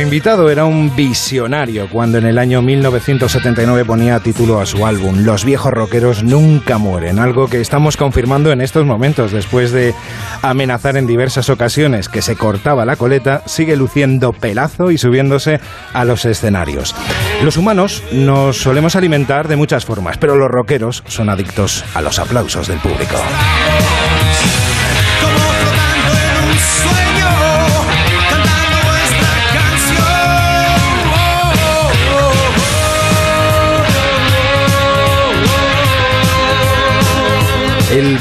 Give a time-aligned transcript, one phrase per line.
[0.00, 5.44] invitado era un visionario cuando en el año 1979 ponía título a su álbum Los
[5.44, 9.94] viejos rockeros nunca mueren, algo que estamos confirmando en estos momentos después de
[10.42, 15.60] amenazar en diversas ocasiones que se cortaba la coleta, sigue luciendo pelazo y subiéndose
[15.92, 16.94] a los escenarios.
[17.42, 22.18] Los humanos nos solemos alimentar de muchas formas, pero los rockeros son adictos a los
[22.18, 23.16] aplausos del público.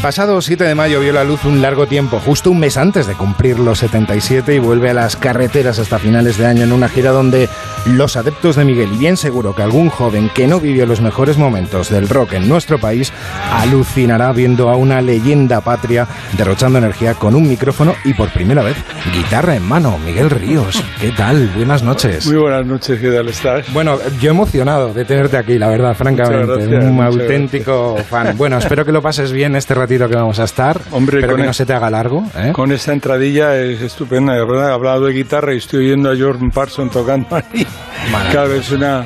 [0.05, 3.15] Pasado 7 de mayo vio la luz un largo tiempo, justo un mes antes de
[3.15, 7.09] cumplir los 77 y vuelve a las carreteras hasta finales de año en una gira
[7.09, 7.49] donde
[7.85, 11.37] los adeptos de Miguel y bien seguro que algún joven que no vivió los mejores
[11.37, 13.13] momentos del rock en nuestro país
[13.53, 18.75] alucinará viendo a una leyenda patria derrochando energía con un micrófono y por primera vez
[19.13, 19.99] guitarra en mano.
[20.03, 21.47] Miguel Ríos, ¿qué tal?
[21.55, 22.25] Buenas noches.
[22.25, 23.71] Muy buenas noches, ¿qué tal estás?
[23.71, 26.45] Bueno, yo emocionado de tenerte aquí, la verdad, francamente.
[26.65, 28.35] Gracias, un auténtico fan.
[28.35, 30.81] Bueno, espero que lo pases bien este ratito que vamos a estar.
[30.91, 32.23] Hombre, espero que el- no se te haga largo.
[32.35, 32.51] ¿eh?
[32.51, 34.69] Con esta entradilla es estupenda, de verdad.
[34.69, 37.65] He hablado de guitarra y estoy oyendo a Jordan Parson tocando ahí.
[38.31, 39.05] Claro, es una.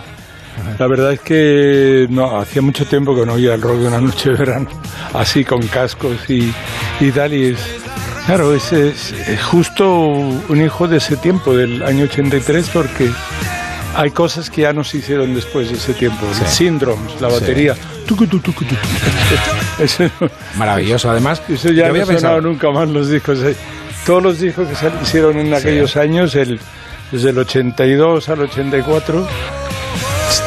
[0.78, 4.02] La verdad es que no, hacía mucho tiempo que no oía el rock de una
[4.02, 4.68] noche de verano,
[5.14, 6.54] así con cascos y,
[7.00, 7.34] y tal.
[7.34, 7.60] Y es,
[8.26, 13.10] claro, es, es- es justo un hijo de ese tiempo, del año 83, porque
[13.96, 16.26] hay cosas que ya no se hicieron después de ese tiempo.
[16.34, 16.42] Sí.
[16.44, 17.76] El Syndromes, la batería.
[18.06, 18.76] tucu, tu, tucu, tu.
[19.84, 20.10] Eso
[20.58, 21.42] Maravilloso, además.
[21.48, 23.40] eso ya no había ha sonado nunca más los discos.
[23.44, 23.56] Eh,
[24.06, 26.60] Todos los discos que se hicieron en aquellos años, el,
[27.12, 29.28] desde el 82 al 84,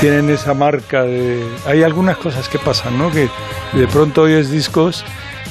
[0.01, 1.45] tienen esa marca de...
[1.67, 3.11] Hay algunas cosas que pasan, ¿no?
[3.11, 3.29] Que
[3.73, 5.05] de pronto oyes discos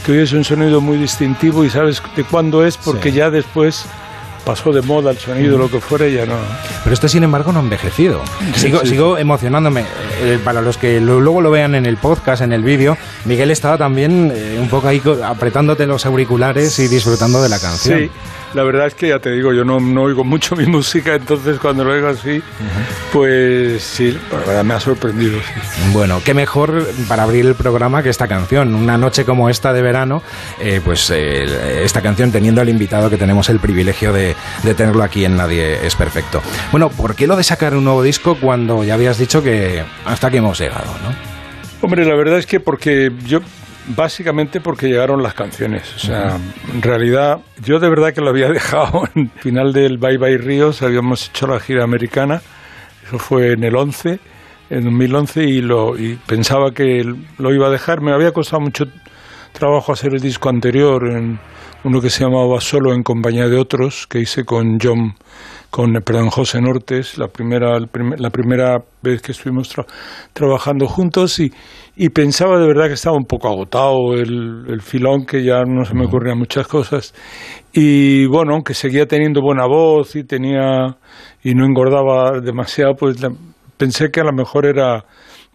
[0.05, 3.17] que oyes un sonido muy distintivo y sabes de cuándo es porque Sí.
[3.17, 3.85] ya después
[4.45, 6.35] pasó de moda el sonido, lo que fuera, y ya no...
[6.83, 8.21] Pero este, sin embargo, no ha envejecido.
[8.55, 9.85] Sigo, sí, sigo emocionándome.
[10.21, 13.51] Eh, para los que lo- luego lo vean en el podcast, en el vídeo, Miguel
[13.51, 17.99] estaba también eh, un poco ahí apretándote los auriculares y disfrutando de la canción.
[17.99, 18.09] Sí,
[18.53, 21.57] la verdad es que ya te digo, yo no, no oigo mucho mi música, entonces
[21.59, 22.41] cuando lo oigo así,
[23.11, 25.39] pues sí, la verdad me ha sorprendido.
[25.39, 25.81] sí.
[25.93, 28.73] Bueno, qué mejor para abrir el programa que esta canción.
[28.75, 30.21] Una noche como esta de verano,
[30.59, 34.30] eh, pues esta canción teniendo al invitado que tenemos el privilegio de,
[34.63, 36.41] de tenerlo aquí en Nadie es Perfecto.
[36.71, 40.27] Bueno, ¿por qué lo de sacar un nuevo disco cuando ya habías dicho que hasta
[40.27, 41.13] aquí hemos llegado, no?
[41.81, 43.39] Hombre, la verdad es que porque yo,
[43.95, 45.93] básicamente porque llegaron las canciones.
[45.95, 46.37] O sea,
[46.73, 50.37] en realidad, yo de verdad que lo había dejado en el final del Bye Bye
[50.37, 52.41] Ríos, habíamos hecho la gira americana,
[53.05, 54.19] eso fue en el 11,
[54.69, 57.03] en 2011, y, lo, y pensaba que
[57.37, 58.01] lo iba a dejar.
[58.01, 58.85] Me había costado mucho
[59.51, 61.39] trabajo hacer el disco anterior, en
[61.83, 65.15] uno que se llamaba Solo en compañía de otros, que hice con John,
[65.69, 69.85] con perdón, José Nortes, la primera, la primera vez que estuvimos tra-
[70.33, 71.51] trabajando juntos y,
[71.95, 75.83] y pensaba de verdad que estaba un poco agotado el, el filón, que ya no
[75.85, 77.13] se me ocurrían muchas cosas.
[77.73, 80.97] Y bueno, aunque seguía teniendo buena voz y tenía
[81.43, 83.31] y no engordaba demasiado, pues la-
[83.77, 85.03] pensé que a lo mejor era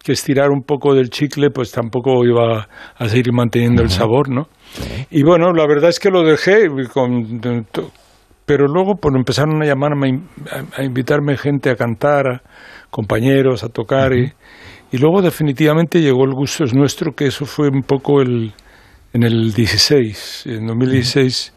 [0.03, 2.67] que estirar un poco del chicle, pues tampoco iba
[2.97, 4.47] a seguir manteniendo el sabor, ¿no?
[5.09, 7.41] Y bueno, la verdad es que lo dejé, con,
[8.45, 10.27] pero luego pues, empezaron a llamarme, a in-
[10.75, 12.41] a, a invitarme gente a cantar, a
[12.89, 14.31] compañeros a tocar, y,
[14.91, 18.53] y luego definitivamente llegó el gusto es nuestro, que eso fue un poco el,
[19.13, 21.53] en el 16, en 2016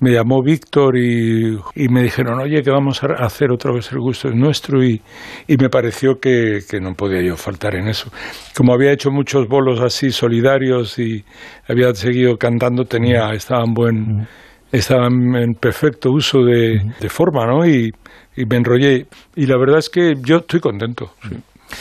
[0.00, 3.98] me llamó Víctor y, y me dijeron, oye, que vamos a hacer otra vez el
[4.00, 5.00] gusto es nuestro y,
[5.46, 8.10] y me pareció que, que no podía yo faltar en eso.
[8.56, 11.24] Como había hecho muchos bolos así solidarios y
[11.68, 14.28] había seguido cantando, tenía, estaba en buen,
[14.72, 17.66] estaba en en perfecto uso de, de forma, ¿no?
[17.66, 17.92] Y,
[18.36, 19.06] y me enrollé.
[19.36, 21.12] Y la verdad es que yo estoy contento.
[21.28, 21.36] sí.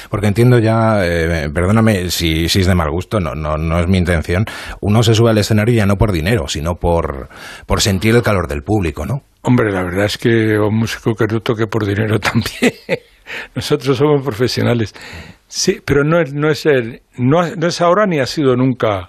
[0.10, 3.98] Porque entiendo ya, eh, perdóname si, es de mal gusto, no, no, no es mi
[3.98, 4.46] intención,
[4.82, 7.30] uno se sube al escenario ya no por dinero, sino por,
[7.66, 9.22] por sentir el calor del público, ¿no?
[9.42, 12.74] Hombre, la verdad es que un músico que no toque por dinero también.
[13.56, 14.94] Nosotros somos profesionales.
[15.48, 19.08] Sí, pero no es, no es, el- no, no es ahora ni ha sido nunca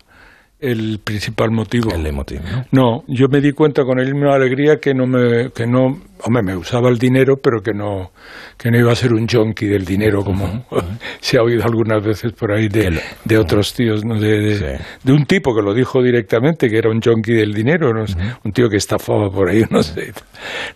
[0.61, 1.91] el principal motivo.
[1.95, 2.65] El emotivo, ¿no?
[2.73, 5.99] No, yo me di cuenta con el himno de alegría que no me, que no,
[6.23, 8.11] hombre, me usaba el dinero, pero que no,
[8.59, 10.67] que no iba a ser un junkie del dinero como
[11.21, 14.21] se ha oído algunas veces por ahí de, lo- de otros tíos, ¿no?
[14.21, 14.85] de, de, Sí.
[15.05, 18.17] de un tipo que lo dijo directamente, que era un junkie del dinero, no sé,
[18.45, 20.13] un tío que estafaba por ahí, no sé.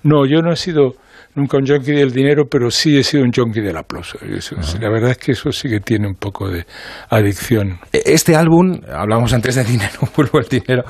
[0.02, 0.94] No, yo no he sido
[1.34, 4.18] nunca un junkie del dinero, pero sí he sido un junkie del aplauso.
[4.22, 6.64] Eso- La verdad es que eso sí que tiene un poco de
[7.10, 7.78] adicción.
[7.92, 10.82] Este álbum, hablamos antes de dinero, vuelvo al dinero,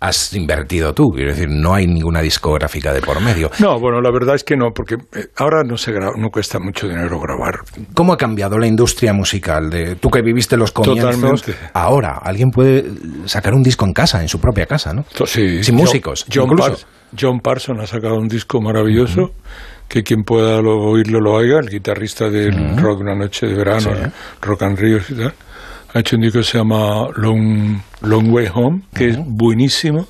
[0.00, 3.50] has invertido tú, quiero decir, no hay ninguna discográfica de por medio.
[3.60, 6.58] No, bueno, la verdad es que no, porque eh, ahora no se graba, no cuesta
[6.58, 7.60] mucho dinero grabar.
[7.94, 9.70] ¿Cómo ha cambiado la industria musical?
[9.70, 11.54] De, tú que viviste los comienzos, Totalmente.
[11.74, 12.84] ahora alguien puede
[13.26, 15.04] sacar un disco en casa, en su propia casa, ¿no?
[15.24, 16.68] Sí, Sin John- músicos, John, incluso.
[16.70, 16.86] Pars-
[17.20, 19.32] John Parson ha sacado un disco maravilloso.
[19.92, 23.90] Que quien pueda lo- oírlo lo oiga, el guitarrista del rock Una Noche de Verano,
[23.94, 24.10] Sí.
[24.40, 25.34] Rock and Ríos y tal.
[25.92, 30.08] Ha hecho un disco que se llama Long, Long Way Home, que es buenísimo,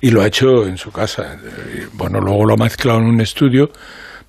[0.00, 1.36] y lo ha hecho en su casa.
[1.72, 3.70] Y, bueno, luego lo ha mezclado en un estudio,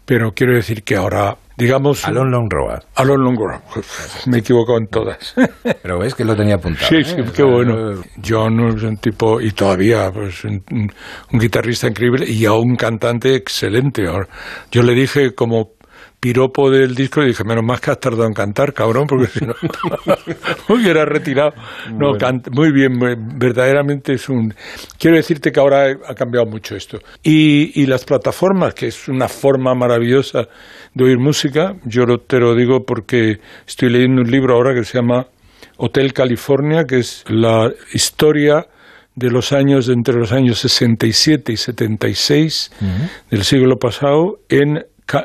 [0.06, 2.06] pero quiero decir que ahora, digamos.
[2.06, 2.80] Alon Long Road.
[2.96, 3.86] Alon Long Way Home.
[4.28, 5.34] Me he equivocado en todas.
[5.82, 6.88] Pero ves que lo tenía apuntado.
[6.88, 7.04] Sí, ¿eh?
[7.06, 8.02] sí, qué bueno.
[8.26, 13.36] John es un tipo, y todavía, pues, un, un- guitarrista increíble y a un cantante
[13.36, 14.04] excelente.
[14.72, 15.72] Yo le dije como
[16.24, 19.46] piropo del disco, le dije, menos más que has tardado en cantar, cabrón, porque si
[19.46, 19.54] no
[20.70, 21.52] me hubiera retirado.
[21.92, 22.94] No, canta muy bien,
[23.38, 24.54] verdaderamente es un...
[24.98, 27.00] Quiero decirte que ahora ha cambiado mucho esto.
[27.24, 30.48] Y, y las plataformas, que es una forma maravillosa
[30.94, 34.86] de oír música, yo lo- te lo digo porque estoy leyendo un libro ahora que
[34.86, 35.28] se llama
[35.76, 38.66] Hotel California, que es la historia
[39.16, 42.72] de los años entre los años 67 y 76
[43.30, 44.78] del siglo pasado en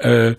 [0.02, 0.34] eh,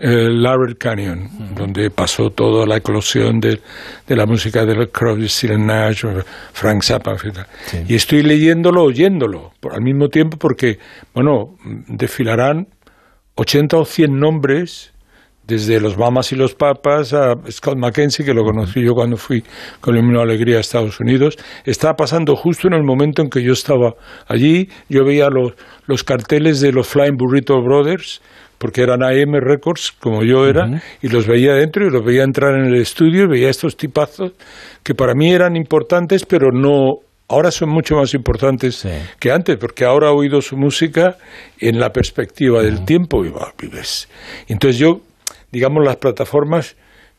[0.00, 3.60] eh, Laurel Canyon, donde pasó toda la eclosión de,
[4.06, 6.04] de la música de Crosby, Stills Nash,
[6.52, 7.46] Frank Zappa, tal.
[7.88, 10.78] y estoy leyéndolo, oyéndolo, por- al mismo tiempo porque,
[11.14, 11.56] bueno,
[11.88, 12.68] desfilarán
[13.36, 14.92] 80 o 100 nombres
[15.46, 19.44] desde los Mamas y los Papas a Scott McKenzie, que lo conocí yo cuando fui
[19.80, 21.36] con el alegría a Estados Unidos,
[21.66, 23.92] estaba pasando justo en el momento en que yo estaba
[24.26, 24.70] allí.
[24.88, 25.52] Yo veía los,
[25.86, 28.22] los carteles de los Flying Burrito Brothers,
[28.64, 32.54] porque eran AM Records, como yo era, y los veía dentro y los veía entrar
[32.54, 34.32] en el estudio y veía estos tipazos
[34.82, 38.88] que para mí eran importantes, pero no ahora son mucho más importantes Sí.
[39.20, 41.18] que antes, porque ahora he oído su música
[41.60, 44.08] en la perspectiva del tiempo y va, y ves.
[44.48, 45.02] Entonces yo,
[45.52, 46.74] digamos, las plataformas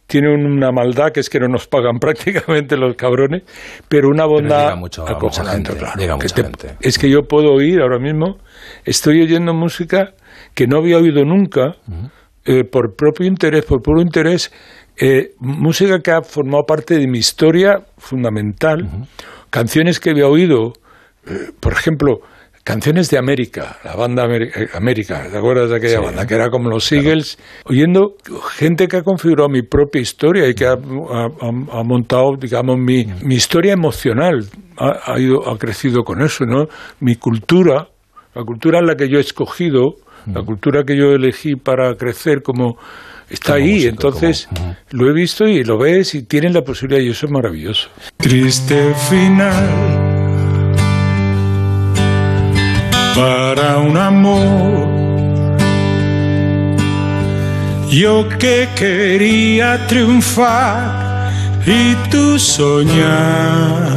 [0.07, 3.44] tienen una maldad que es que no nos pagan prácticamente los cabrones,
[3.88, 6.68] pero una bondad mucho mucha acojonante, gente, claro, que mucha te- gente.
[6.81, 8.38] Es que yo puedo oír ahora mismo,
[8.83, 10.13] estoy oyendo música
[10.56, 11.75] que no había oído nunca,
[12.46, 14.52] eh, por propio interés, por puro interés,
[15.00, 19.07] eh, música que ha formado parte de mi historia fundamental,
[19.50, 20.74] canciones que había oído,
[21.27, 22.20] eh, por ejemplo,
[22.63, 24.24] canciones de América, la banda
[24.74, 26.03] América, ¿te acuerdas de aquella Sí.
[26.06, 26.25] banda?
[26.25, 28.15] Que era como los Eagles, oyendo
[28.56, 32.77] gente que ha configurado mi propia historia y que ha, ha- ha- ha montado, digamos,
[32.79, 34.46] mi, mi historia emocional,
[34.77, 36.65] ha, ha ido, ha crecido con eso, ¿no?
[37.01, 37.88] Mi cultura,
[38.34, 39.94] la cultura en la que yo he escogido,
[40.34, 42.77] la cultura que yo elegí para crecer como
[43.29, 47.01] está Como ahí, entonces como- lo he visto y lo ves y tienes la posibilidad
[47.01, 47.89] y eso es maravilloso.
[48.17, 49.70] Triste final
[53.15, 54.96] para un amor.
[57.89, 61.32] Yo que quería triunfar
[61.65, 63.88] y tú soñar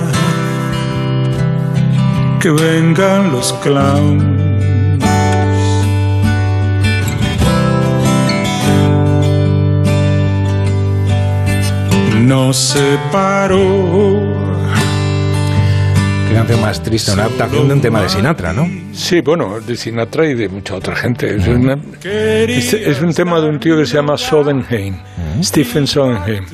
[2.41, 4.48] que vengan los clowns.
[12.29, 13.57] Nos separó
[16.29, 18.69] Qué canción más triste, una adaptación de un tema de Sinatra, ¿no?
[18.93, 21.37] Sí, bueno, de Sinatra y de mucha otra gente.
[21.37, 24.97] Es, una- este es un tema de un tío que se llama Sodenheim,
[25.43, 26.45] Stephen Sodenheim,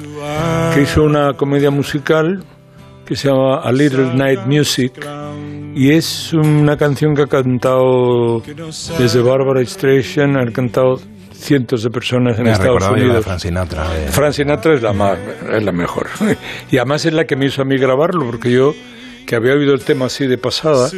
[0.73, 2.45] que hizo una comedia musical
[3.05, 4.93] que se llama A Little Night Music
[5.75, 8.43] y es una canción que ha cantado
[8.99, 11.01] desde Barbara Streisand, han cantado
[11.35, 13.25] cientos de personas en Me Estados yo la Unidos.
[13.25, 13.89] Frank Sinatra.
[13.91, 15.19] de- Frank Sinatra es la, más,
[15.53, 16.09] es la mejor.
[16.71, 18.75] Y además es la que me hizo a mí grabarlo, porque yo,
[19.27, 20.89] que había oído el tema así de pasada,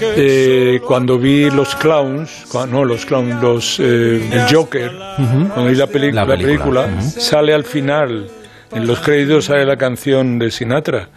[0.00, 5.86] eh, cuando vi los clowns, no los clowns, los, eh, el Joker, cuando vi la,
[5.86, 8.28] peli- La la película, película, sale al final,
[8.72, 11.08] en los créditos sale la canción de Sinatra.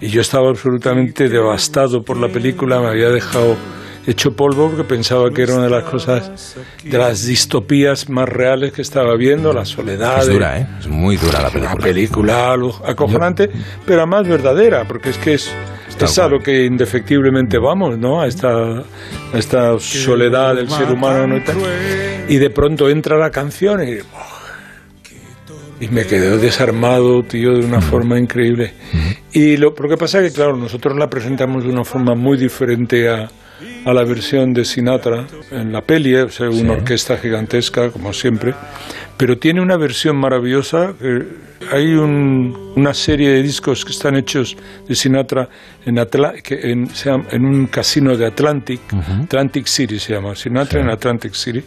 [0.00, 3.56] Y yo estaba absolutamente devastado por la película, me había dejado
[4.06, 8.72] hecho polvo porque pensaba que era una de las cosas, de las distopías más reales
[8.72, 10.20] que estaba viendo, la soledad.
[10.20, 10.66] Es dura, ¿eh?
[10.78, 11.84] Es muy dura la película.
[11.84, 13.50] película algo acojonante,
[13.84, 15.50] pero además verdadera, porque es que es
[16.04, 18.20] es a lo que indefectiblemente vamos, ¿no?
[18.20, 21.42] A esta, a esta soledad del ser humano, ¿no?
[22.28, 23.98] Y de pronto entra la canción y...
[25.78, 28.72] Y me quedé desarmado, tío, de una forma increíble.
[29.32, 32.38] Y lo, lo que pasa es que, claro, nosotros la presentamos de una forma muy
[32.38, 33.28] diferente a,
[33.84, 38.54] a la versión de Sinatra en la peli, o sea, una orquesta gigantesca, como siempre,
[39.16, 40.94] pero tiene una versión maravillosa.
[41.72, 45.48] hay una serie de discos que están hechos de Sinatra
[45.84, 45.96] en,
[46.42, 46.88] que en,
[47.30, 48.80] en un casino de Atlantic,
[49.24, 51.62] Atlantic City se llama, Sinatra en Atlantic City,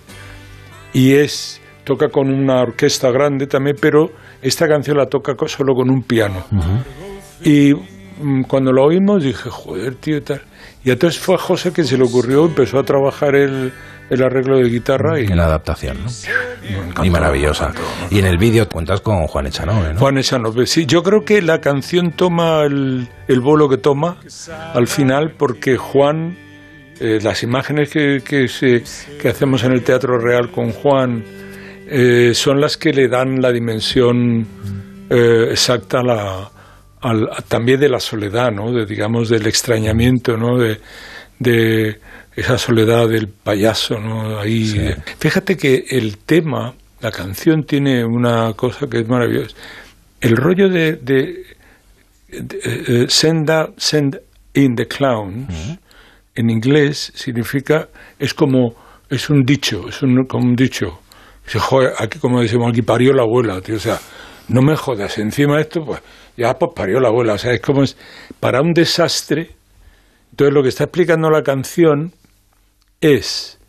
[0.94, 4.12] y es toca con una orquesta grande también, pero
[4.44, 6.46] esta canción la toca solo con un piano.
[7.44, 7.74] Y
[8.48, 10.42] cuando lo oímos dije, joder, tío, tal.
[10.84, 13.72] Y entonces fue a José que se le ocurrió, empezó a trabajar el,
[14.10, 15.26] el arreglo de guitarra y...
[15.26, 17.06] En la adaptación, ¿no?
[17.06, 17.72] y maravillosa.
[18.10, 20.00] Y en el vídeo cuentas con Juan Echanove, ¿no?
[20.00, 20.86] Juan Echanove, sí.
[20.86, 24.18] Yo creo que la canción toma el, el bolo que toma
[24.74, 26.38] al final porque Juan,
[27.00, 28.84] eh, las imágenes que, que, se,
[29.22, 31.24] que hacemos en el Teatro Real con Juan
[31.88, 34.46] eh, son las que le dan la dimensión
[35.10, 36.52] eh, exacta a la
[37.48, 38.72] también de la soledad, ¿no?
[38.72, 40.58] De, digamos, del extrañamiento, ¿no?
[40.58, 40.80] De,
[41.40, 42.00] de
[42.36, 44.40] esa soledad del payaso, ¿no?
[44.40, 44.94] Ahí.
[45.20, 49.56] Fíjate que el tema, la canción tiene una cosa que es maravillosa.
[50.20, 51.46] El rollo de, de,
[52.32, 54.20] eh, send, send
[54.54, 55.78] in the clowns,
[56.36, 57.88] en inglés significa,
[58.18, 58.76] es como,
[59.10, 61.00] es un dicho, es un, como un dicho.
[61.52, 64.00] Joder, aquí como decimos, aquí parió la abuela, tío, o sea,
[64.50, 66.02] no me jodas, encima de esto, pues
[66.40, 67.34] ya pues parió la abuela.
[67.34, 67.98] O sea, es como es
[68.40, 69.50] para un desastre.
[70.32, 72.14] Entonces lo que está explicando la canción
[73.02, 73.60] es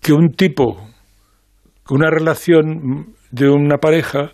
[0.00, 0.88] que un tipo,
[1.90, 4.32] una relación de una pareja,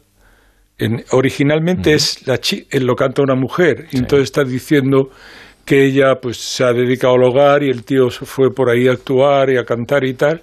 [0.78, 5.10] en, originalmente es la chi, lo canta una mujer, y entonces está diciendo
[5.64, 8.88] que ella pues se ha dedicado al hogar y el tío se fue por ahí
[8.88, 10.42] a actuar y a cantar y tal,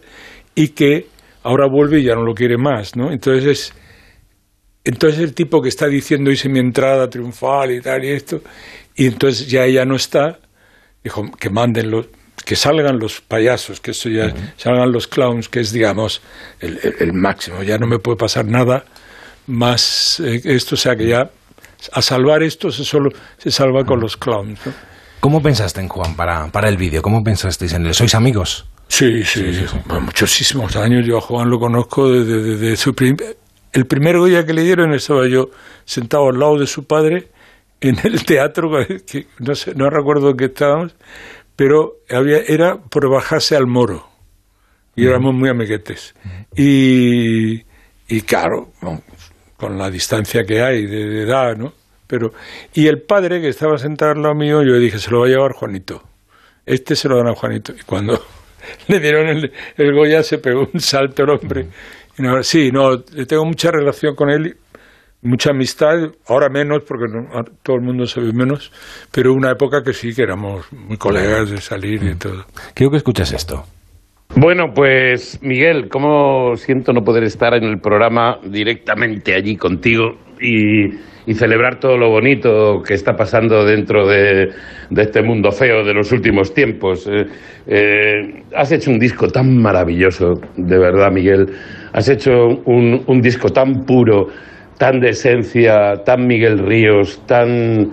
[0.56, 1.08] y que
[1.44, 3.12] ahora vuelve y ya no lo quiere más, ¿no?
[3.12, 3.74] Entonces es
[4.88, 8.42] entonces el tipo que está diciendo hice mi entrada triunfal y tal y esto,
[8.96, 10.40] y entonces ya ella no está,
[11.04, 12.08] dijo que manden los,
[12.46, 16.22] que salgan los payasos, que eso ya, salgan los clowns, que es digamos
[16.62, 18.86] el, máximo, ya no me puede pasar nada
[19.46, 21.32] más eh, esto, o sea que ya
[21.92, 24.62] a salvar esto se solo se salva con los clowns.
[25.20, 27.02] ¿Cómo pensaste en Juan para, para el vídeo?
[27.02, 27.94] ¿Cómo pensasteis en él?
[27.94, 28.66] ¿Sois amigos?
[28.88, 29.66] Sí, sí, sí,
[30.00, 31.06] muchísimos años.
[31.06, 33.36] Yo a Juan lo conozco desde, desde su primer
[33.78, 35.52] el primer Goya que le dieron estaba yo
[35.86, 37.28] sentado al lado de su padre
[37.80, 38.72] en el teatro,
[39.06, 40.96] que no, sé, no recuerdo qué estábamos,
[41.56, 44.10] pero había, era por bajarse al moro.
[44.96, 46.16] Y éramos muy amiguetes.
[46.56, 47.66] Y,
[48.08, 48.72] y claro,
[49.56, 51.72] con la distancia que hay de, edad, ¿no?
[52.08, 52.34] Pero,
[52.74, 55.28] y el padre que estaba sentado al lado mío, yo le dije, se lo va
[55.28, 56.02] a llevar Juanito.
[56.66, 57.74] Este se lo dan a Juanito.
[57.80, 58.26] Y cuando
[58.88, 61.68] le dieron el, el Goya se pegó un salto el hombre
[62.42, 64.56] sí, no, tengo mucha relación con él,
[65.22, 65.96] mucha amistad,
[66.28, 67.06] ahora menos porque
[67.64, 68.72] todo el mundo se ve menos,
[69.12, 72.46] pero una época que sí, que éramos muy colegas de salir y todo.
[72.74, 73.64] Quiero que escuches esto.
[74.36, 81.16] Bueno, pues Miguel, ¿cómo siento no poder estar en el programa directamente allí contigo y,
[81.34, 84.50] celebrar todo lo bonito que está pasando dentro de,
[84.96, 87.08] este mundo feo de los últimos tiempos?
[87.08, 87.26] Eh,
[87.68, 91.48] eh, has hecho un disco tan maravilloso, de verdad, Miguel.
[91.98, 94.30] Has hecho un, disco tan puro,
[94.78, 97.92] tan de esencia, tan Miguel Ríos, tan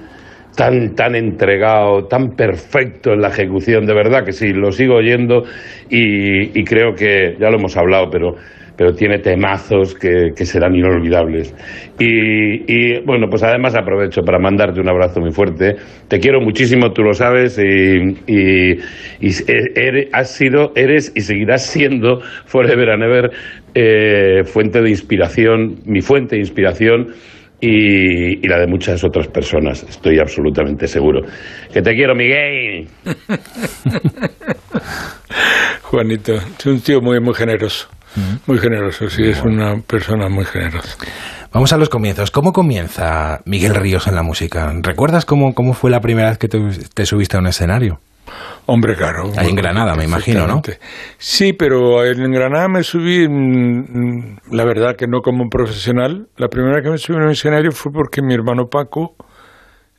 [0.55, 5.45] tan, tan entregado, tan perfecto en la ejecución, de verdad que sí, lo sigo oyendo
[5.89, 8.37] y, y creo que, ya lo hemos hablado, pero
[8.77, 11.55] pero tiene temazos que, que serán inolvidables.
[11.99, 15.77] Y, y, bueno, pues además aprovecho para mandarte un abrazo muy fuerte.
[16.09, 18.79] Te quiero muchísimo, tú lo sabes, y, y,
[19.47, 23.31] eres, has sido, eres y seguirás siendo forever and ever
[23.75, 27.15] eh, fuente de inspiración, mi fuente de inspiración
[27.61, 31.23] y, la de muchas otras personas, estoy absolutamente seguro.
[31.73, 32.89] Que te quiero, Miguel.
[35.83, 37.89] Juanito, es un tío muy, muy generoso.
[38.47, 40.97] Muy generoso, sí, es una persona muy generosa.
[41.53, 42.31] Vamos a los comienzos.
[42.31, 44.73] ¿Cómo comienza Miguel Ríos en la música?
[44.83, 48.01] ¿Recuerdas cómo, cómo fue la primera vez que te subiste a un escenario?
[48.67, 49.31] Hombre, claro.
[49.37, 50.63] Ahí en Granada, me imagino, ¿no?
[51.19, 56.29] Sí, pero en Granada me subí, mm, la verdad que no como un profesional.
[56.37, 59.17] La primera vez que me subí a un escenario fue porque mi hermano Paco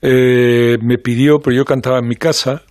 [0.01, 2.63] eh, me pidió, pero yo cantaba en mi casa,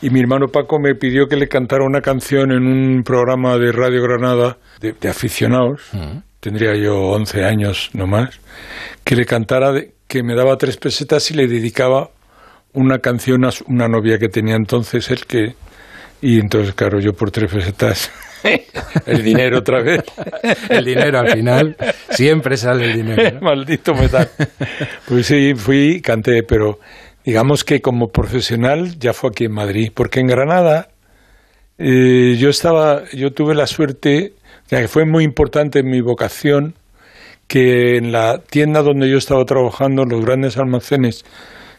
[0.00, 3.72] y mi hermano Paco me pidió que le cantara una canción en un programa de
[3.72, 5.82] Radio Granada de, aficionados.
[5.92, 6.18] Mm.
[6.40, 8.40] Tendría yo 11 años no más.
[9.04, 9.72] Que le cantara,
[10.06, 12.10] que me daba tres pesetas y le dedicaba
[12.72, 15.54] una canción a una novia que tenía entonces él que
[16.20, 18.10] y entonces claro yo por tres pesetas
[19.06, 20.02] el dinero otra vez
[20.68, 21.76] el dinero al final
[22.10, 24.28] siempre sale el dinero maldito metal
[25.06, 26.78] pues sí fui canté pero
[27.28, 30.88] digamos que como profesional ya fue aquí en Madrid porque en Granada
[31.76, 34.32] eh, yo estaba yo tuve la suerte
[34.66, 36.74] que fue muy importante en mi vocación
[37.46, 41.24] que en la tienda donde yo estaba trabajando, los grandes almacenes,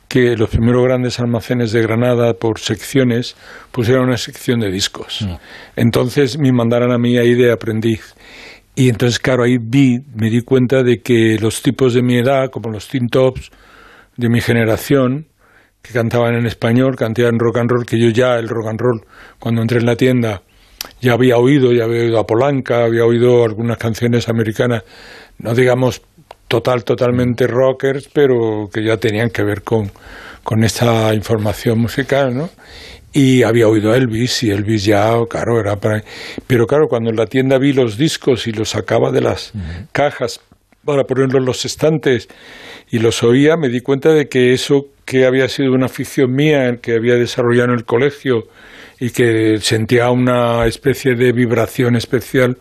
[0.07, 3.35] que los primeros grandes almacenes de Granada por secciones
[3.71, 5.21] pusieron una sección de discos.
[5.21, 5.33] Mm.
[5.75, 8.15] Entonces me mandaron a mí ahí de aprendiz.
[8.75, 12.49] Y entonces, claro, ahí vi, me di cuenta de que los tipos de mi edad,
[12.49, 13.51] como los teen tops
[14.17, 15.27] de mi generación,
[15.81, 19.05] que cantaban en español, cantaban rock and roll, que yo ya el rock and roll,
[19.39, 20.41] cuando entré en la tienda,
[21.01, 24.83] ya había oído, ya había oído a Polanca, había oído algunas canciones americanas
[25.39, 26.01] no digamos
[26.47, 29.91] total, totalmente rockers, pero que ya tenían que ver con,
[30.43, 32.49] con esta información musical, ¿no?
[33.11, 36.03] Y había oído Elvis, y Elvis ya, claro, era para...
[36.45, 39.51] Pero claro, cuando en la tienda vi los discos y los sacaba de las
[39.91, 40.41] cajas
[40.85, 42.27] para ponerlos en los estantes
[42.91, 46.77] y los oía, me di cuenta de que eso que había sido una afición mía,
[46.83, 48.47] que había desarrollado en el colegio
[48.99, 52.59] y que sentía una especie de vibración especial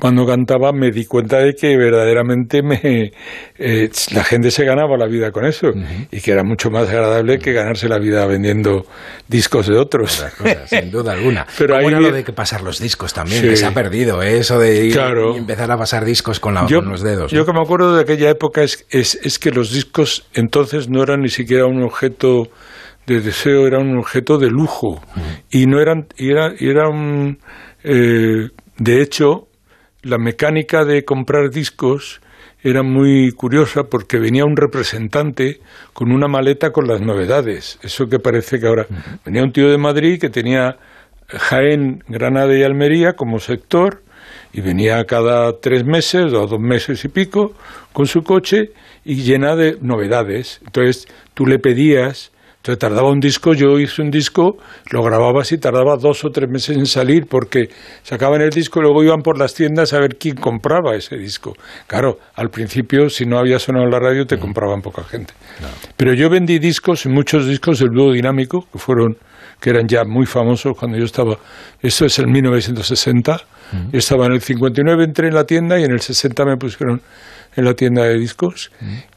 [0.00, 3.12] cuando cantaba me di cuenta de que verdaderamente me,
[3.58, 5.68] eh, la gente se ganaba la vida con eso
[6.10, 8.86] y que era mucho más agradable que ganarse la vida vendiendo
[9.28, 10.24] discos de otros.
[10.66, 11.46] sin duda alguna.
[11.58, 14.38] Pero ahí era lo de que pasar los discos también, que se ha perdido, ¿eh?
[14.38, 14.96] eso de ir
[15.34, 17.30] y empezar a pasar discos con, los dedos.
[17.30, 21.20] Yo que me acuerdo de aquella época es, es, que los discos entonces no eran
[21.20, 22.48] ni siquiera un objeto
[23.06, 25.02] de deseo, era un objeto de lujo
[25.50, 27.38] y no eran, y era, y era un...
[27.82, 29.48] Eh, de hecho,
[30.02, 32.20] la mecánica de comprar discos
[32.62, 35.60] era muy curiosa porque venía un representante
[35.92, 37.78] con una maleta con las novedades.
[37.82, 38.86] Eso que parece que ahora
[39.24, 40.76] venía un tío de Madrid que tenía
[41.28, 44.02] Jaén, Granada y Almería como sector
[44.52, 47.54] y venía cada tres meses o dos meses y pico
[47.92, 48.72] con su coche
[49.04, 50.60] y llena de novedades.
[50.64, 54.58] Entonces tú le pedías entonces tardaba un disco, yo hice un disco,
[54.90, 57.70] lo grababa así, tardaba dos o tres meses en salir porque
[58.02, 61.54] sacaban el disco y luego iban por las tiendas a ver quién compraba ese disco.
[61.86, 65.32] Claro, al principio si no había sonado en la radio te compraban poca gente.
[65.96, 69.16] Pero yo vendí discos, muchos discos del dúo dinámico, que fueron
[69.58, 71.38] que eran ya muy famosos cuando yo estaba,
[71.80, 73.40] esto es el 1960,
[73.90, 77.00] yo estaba en el 59, entré en la tienda y en el 60 me pusieron
[77.56, 78.70] en la tienda de discos.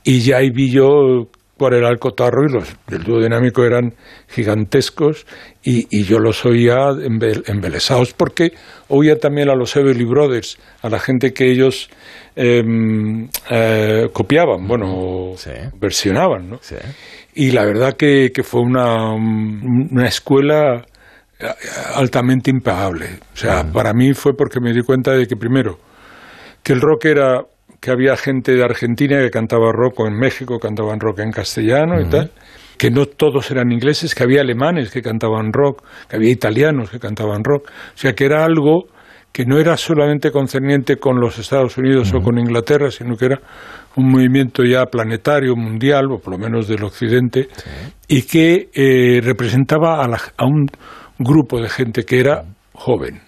[0.04, 1.28] Y ya ahí vi yo
[1.58, 3.94] por el Alcotarro y los del dúo dinámico eran
[4.28, 5.26] gigantescos
[5.64, 6.90] y, yo los oía
[7.48, 8.54] embelesados porque
[8.90, 11.90] oía también a los Everly Brothers, a la gente que ellos
[12.36, 15.36] em, eh, copiaban, bueno,
[15.80, 16.60] versionaban, ¿no?
[17.36, 20.86] Y la verdad que, fue una, una escuela
[21.40, 21.46] eh,
[21.96, 23.20] altamente impagable.
[23.34, 25.80] O sea, para mí fue porque me di cuenta de que primero,
[26.62, 27.42] que el rock era
[27.84, 32.00] que había gente de Argentina que cantaba rock o en México cantaban rock en castellano
[32.00, 32.32] y tal,
[32.78, 36.98] que no todos eran ingleses, que había alemanes que cantaban rock, que había italianos que
[36.98, 38.86] cantaban rock, o sea que era algo
[39.34, 43.42] que no era solamente concerniente con los Estados Unidos o con Inglaterra, sino que era
[43.98, 47.50] un movimiento ya planetario, mundial, o por lo menos del Occidente,
[48.08, 50.06] y que eh, representaba a,
[50.38, 50.68] a, un
[51.20, 52.44] grupo de gente que era
[52.74, 53.20] joven,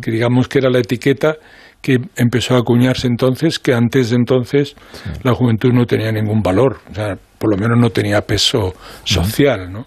[0.00, 1.36] que digamos que era la etiqueta
[1.82, 4.76] que empezó a acuñarse entonces, que antes de entonces
[5.24, 8.72] la juventud no tenía ningún valor, o sea, por lo menos no tenía peso
[9.04, 9.86] social, ¿no?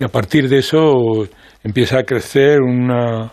[0.00, 1.28] Y a partir de eso
[1.62, 3.30] empieza a crecer una,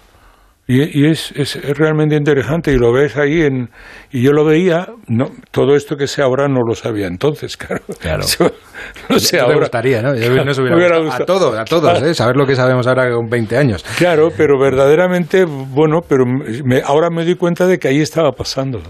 [0.73, 3.69] y, es, es, realmente interesante y lo ves ahí en,
[4.11, 7.81] y yo lo veía, no, todo esto que sé ahora no lo sabía entonces, claro.
[7.99, 8.23] Claro.
[9.09, 9.55] no sé ahora.
[9.55, 10.15] Me gustaría, ¿no?
[10.15, 12.13] Yo no hubiera a todos, a todos, ¿eh?
[12.13, 13.83] saber lo que sabemos ahora con 20 años.
[13.97, 18.81] Claro, pero verdaderamente, bueno, pero me, ahora me doy cuenta de que ahí estaba pasando.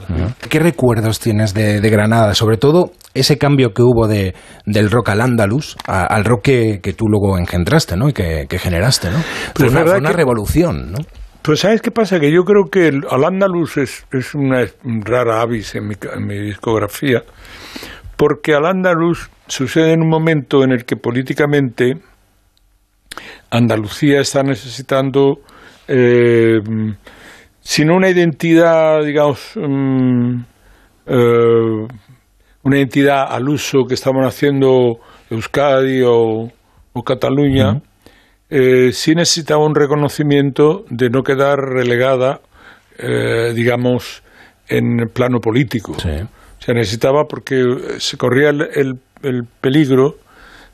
[0.49, 2.33] ¿Qué recuerdos tienes de, Granada?
[2.35, 4.33] Sobre todo ese cambio que hubo de,
[4.65, 8.09] del rock al andaluz al rock que, tú luego engendraste, ¿no?
[8.09, 9.17] Y que, generaste, ¿no?
[9.53, 10.99] Pues fue una, una revolución, ¿no?
[11.41, 12.19] Pues ¿sabes qué pasa?
[12.19, 16.37] Que yo creo que Al Andalus es, es una rara avis en mi, en mi
[16.37, 17.23] discografía,
[18.15, 21.97] porque Al Andalus sucede en un momento en el que políticamente
[23.49, 25.41] Andalucía está necesitando,
[25.87, 26.59] eh,
[27.59, 30.35] sino una identidad, digamos, mm,
[31.07, 31.87] eh,
[32.63, 34.99] una identidad al uso que estamos haciendo
[35.29, 36.51] Euskadi o,
[37.03, 37.81] Cataluña,
[38.53, 42.41] eh, sí necesitaba un reconocimiento de no quedar relegada,
[42.99, 44.23] eh, digamos,
[44.67, 45.95] en el plano político.
[45.97, 47.63] Se necesitaba porque
[47.97, 48.99] se corría el,
[49.61, 50.15] peligro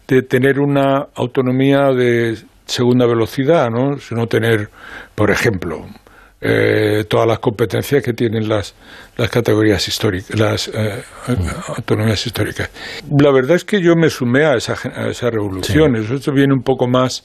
[0.07, 3.97] de tener una autonomía de segunda velocidad, ¿no?
[3.99, 4.69] Sino tener,
[5.13, 5.85] por ejemplo,
[6.41, 8.73] eh, todas las competencias que tienen las,
[9.17, 11.03] las categorías históricas, las eh,
[11.75, 12.71] autonomías históricas.
[13.19, 15.95] La verdad es que yo me sumé a esa, a esa revolución.
[15.95, 17.23] Eso viene un poco más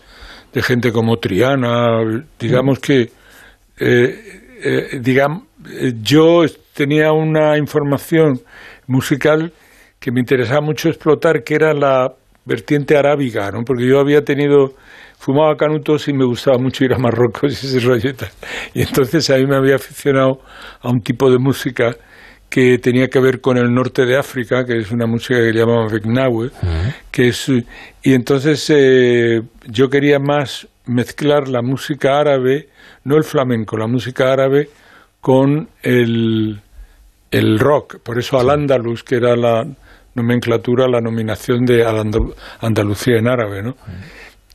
[0.53, 1.99] de gente como Triana,
[2.39, 3.11] digamos que,
[3.79, 5.45] eh, digamos,
[6.03, 8.41] yo tenía una información
[8.87, 9.53] musical
[9.99, 12.13] que me interesaba mucho explotar, que era la
[12.45, 13.63] vertiente arábiga, ¿no?
[13.65, 14.75] Porque yo había tenido
[15.23, 18.31] fumaba canutos y me gustaba mucho ir a Marruecos y ese rollo y tal.
[18.75, 20.41] Y entonces ahí me había aficionado
[20.81, 21.97] a un tipo de música
[22.53, 25.89] que tenía que ver con el norte de África, que es una música que llamaban
[25.91, 26.51] Vegnawe,
[27.11, 32.69] que es y entonces eh, yo quería más mezclar la música árabe,
[33.05, 34.69] no el flamenco, la música árabe
[35.23, 36.61] con el,
[37.31, 39.65] el rock, por eso al andaluz, que era la
[40.15, 41.87] nomenclatura, la nominación de
[42.61, 43.77] Andalucía en árabe, ¿no?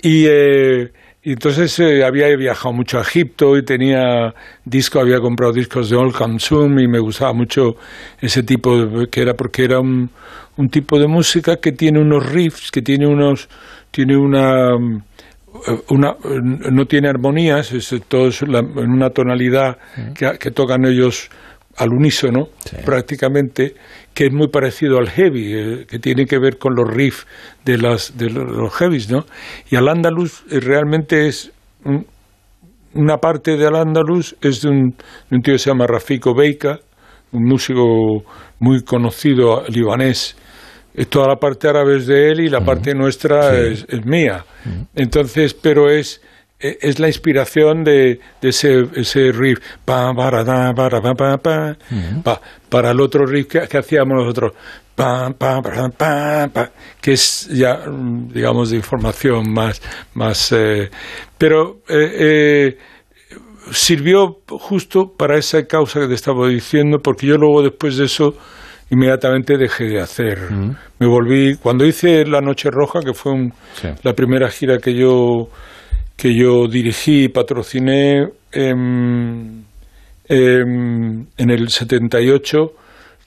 [0.03, 0.91] Y, eh,
[1.33, 6.13] entonces eh, había viajado mucho a Egipto y tenía disco, había comprado discos de Old
[6.13, 7.75] Consum y me gustaba mucho
[8.19, 10.09] ese tipo, de, que era porque era un,
[10.57, 13.49] un tipo de música que tiene unos riffs, que tiene unos,
[13.91, 14.75] tiene una,
[15.89, 16.15] una
[16.71, 19.77] no tiene armonías, es todo en una tonalidad
[20.15, 21.29] que, que tocan ellos
[21.77, 22.49] al unísono
[22.85, 23.75] prácticamente,
[24.13, 27.27] que es muy parecido al heavy, eh, que tiene que ver con los riffs
[27.65, 29.25] de, las, de los heavies, ¿no?
[29.69, 31.51] Y al andaluz eh, realmente es
[32.93, 34.95] una parte del andaluz es de un,
[35.29, 36.79] tío que se llama Rafiko Beika,
[37.31, 38.23] un músico
[38.59, 40.35] muy conocido libanés.
[41.09, 44.43] Toda la parte árabe es de él y la parte nuestra es, mía.
[44.95, 46.21] Entonces, pero es
[46.59, 50.43] es la inspiración de, ese, ese riff pa, para,
[50.73, 54.53] para, pa, pa, para el otro riff que, hacíamos nosotros
[54.95, 57.83] pa, pa, pa, que es ya
[58.33, 59.81] digamos de información más
[60.15, 60.89] más eh,
[61.37, 62.77] pero eh, eh,
[63.71, 68.33] sirvió justo para esa causa que te estaba diciendo porque yo luego después de eso
[68.89, 70.39] inmediatamente dejé de hacer.
[70.97, 73.51] Me volví cuando hice la noche roja que fue
[74.01, 75.49] la primera gira que yo
[76.17, 79.65] que yo dirigí y patrociné en,
[80.27, 82.73] en, el 78.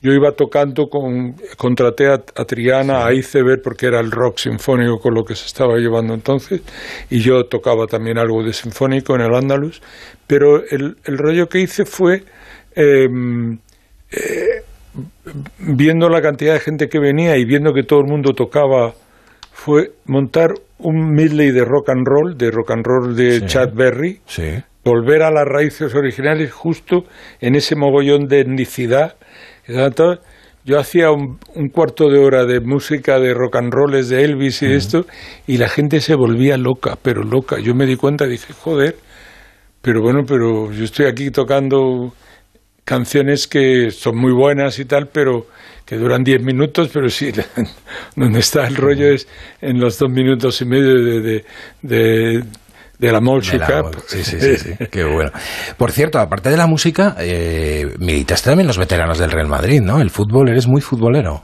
[0.03, 5.14] Yo iba tocando con, contraté a, Triana, a Iceberg, porque era el rock sinfónico con
[5.14, 6.62] lo que se estaba llevando entonces,
[7.11, 9.83] y yo tocaba también algo de sinfónico en el Andalus,
[10.26, 12.24] pero el, el rollo que hice fue,
[12.74, 13.59] em,
[14.11, 14.64] eh,
[15.59, 18.94] viendo la cantidad de gente que venía y viendo que todo el mundo tocaba,
[19.53, 24.21] fue montar un medley de rock and roll, de rock and roll de Chad Berry,
[24.85, 27.05] volver a las raíces originales justo
[27.40, 29.16] en ese mogollón de etnicidad.
[30.64, 31.38] Yo hacía un,
[31.73, 35.07] cuarto de hora de música de rock and rolls de Elvis y de esto,
[35.47, 37.59] y la gente se volvía loca, pero loca.
[37.59, 38.97] Yo me di cuenta dije, joder,
[39.81, 42.12] pero bueno, pero yo estoy aquí tocando
[42.85, 45.47] canciones que son muy buenas y tal, pero
[45.90, 47.33] que duran diez minutos, pero sí,
[48.16, 49.26] donde está el rollo es
[49.61, 51.44] en los dos minutos y medio de,
[51.83, 52.44] de,
[52.96, 54.00] de la Molshu Cup.
[54.07, 55.33] Sí, sí, sí, qué bueno.
[55.76, 60.00] Por cierto, aparte de la música, eh, militaste también los veteranos del Real Madrid, ¿no?
[60.00, 61.42] El fútbol, eres muy futbolero.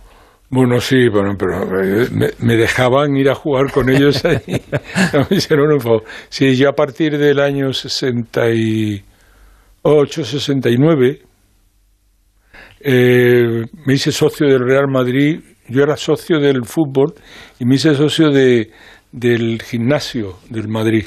[0.48, 2.06] Bueno, sí, bueno, pero eh,
[2.38, 4.38] me, dejaban ir a jugar con ellos ahí.
[5.28, 6.04] me hicieron un favor.
[6.28, 9.02] Sí, yo a partir del año 68,
[10.24, 11.25] 69,
[12.88, 17.14] eh, me hice socio del Real Madrid, yo era socio del fútbol
[17.58, 18.70] y me hice socio de,
[19.10, 21.04] del gimnasio del Madrid.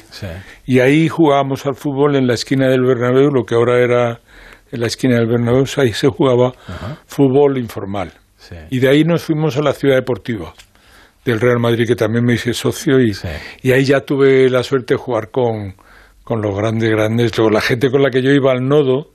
[0.65, 4.19] Y ahí jugábamos al fútbol en la esquina del Bernabéu, lo que ahora era
[4.73, 6.51] en la esquina del Bernabéu, ahí se jugaba
[7.07, 8.11] fútbol informal.
[8.69, 10.53] Y de ahí nos fuimos a la ciudad deportiva
[11.23, 13.13] del Real Madrid, que también me hice socio, y,
[13.61, 15.75] y ahí ya tuve la suerte de jugar con,
[16.25, 19.11] con los grandes, grandes, la gente con la que yo iba al nodo,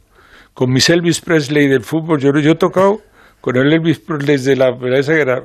[0.54, 2.20] con mis Elvis Presley del fútbol.
[2.20, 3.00] Yo, yo he tocado
[3.40, 5.42] con el Elvis Presley de la esa que era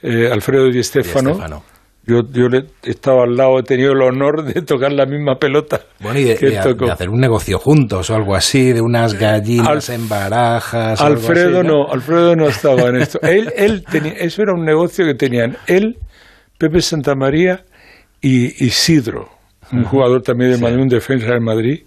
[0.00, 1.62] eh, Alfredo Di Stefano.
[2.04, 2.48] Yo, yo
[2.82, 5.82] estaba al lado, he tenido el honor de tocar la misma pelota.
[6.00, 6.58] Bueno, y de,
[6.90, 11.00] hacer un negocio juntos o algo así, de unas gallinas en barajas.
[11.00, 11.92] Alfredo ¿no?
[11.92, 13.20] Alfredo no estaba en esto.
[13.22, 15.98] él, él tenía, eso era un negocio que tenían él,
[16.58, 17.62] Pepe Santamaría
[18.20, 19.28] y Isidro,
[19.70, 21.84] un jugador también de Madrid, un defensa del Madrid.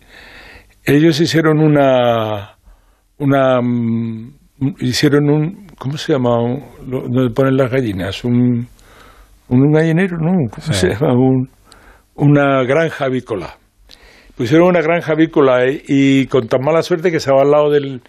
[0.86, 2.55] Ellos hicieron una
[3.18, 4.34] una mm,
[4.80, 6.38] hicieron un ¿cómo se llama?
[6.86, 8.68] donde ponen las gallinas, un
[9.48, 11.14] un gallinero, no, ¿cómo se llama?
[11.14, 11.50] Un,
[12.16, 13.58] una granja avícola.
[14.36, 18.02] Pusieron una granja avícola y, con tan mala suerte que estaba al lado del,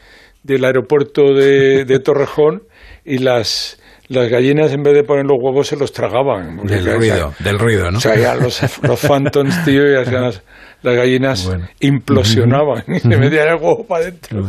[0.43, 2.63] del aeropuerto de, de Torrejón
[3.05, 6.59] y las las gallinas en vez de poner los huevos se los tragaban.
[6.65, 7.99] Del ruido, del ruido, ¿no?
[7.99, 10.43] O sea, ya los, los Phantoms, tío, y hacían las,
[10.83, 11.67] las gallinas Bueno.
[11.81, 14.49] implosionaban y se metían el huevo para adentro.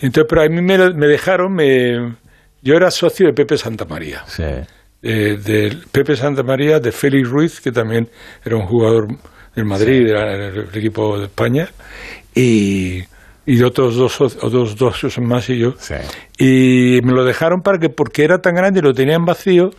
[0.00, 2.14] Entonces, pero a mí me, me dejaron, me,
[2.62, 4.22] yo era socio de Pepe Santamaría.
[4.26, 4.44] Sí.
[4.44, 8.08] eh, de Pepe Santamaría, de Félix Ruiz, que también
[8.44, 9.08] era un jugador
[9.56, 11.68] del Madrid, era del equipo de España,
[12.34, 13.00] y,
[13.46, 15.74] y otros dos, otros dos más y yo.
[15.78, 15.94] Sí.
[16.38, 19.70] Y me lo dejaron para que, porque era tan grande y lo tenían vacío,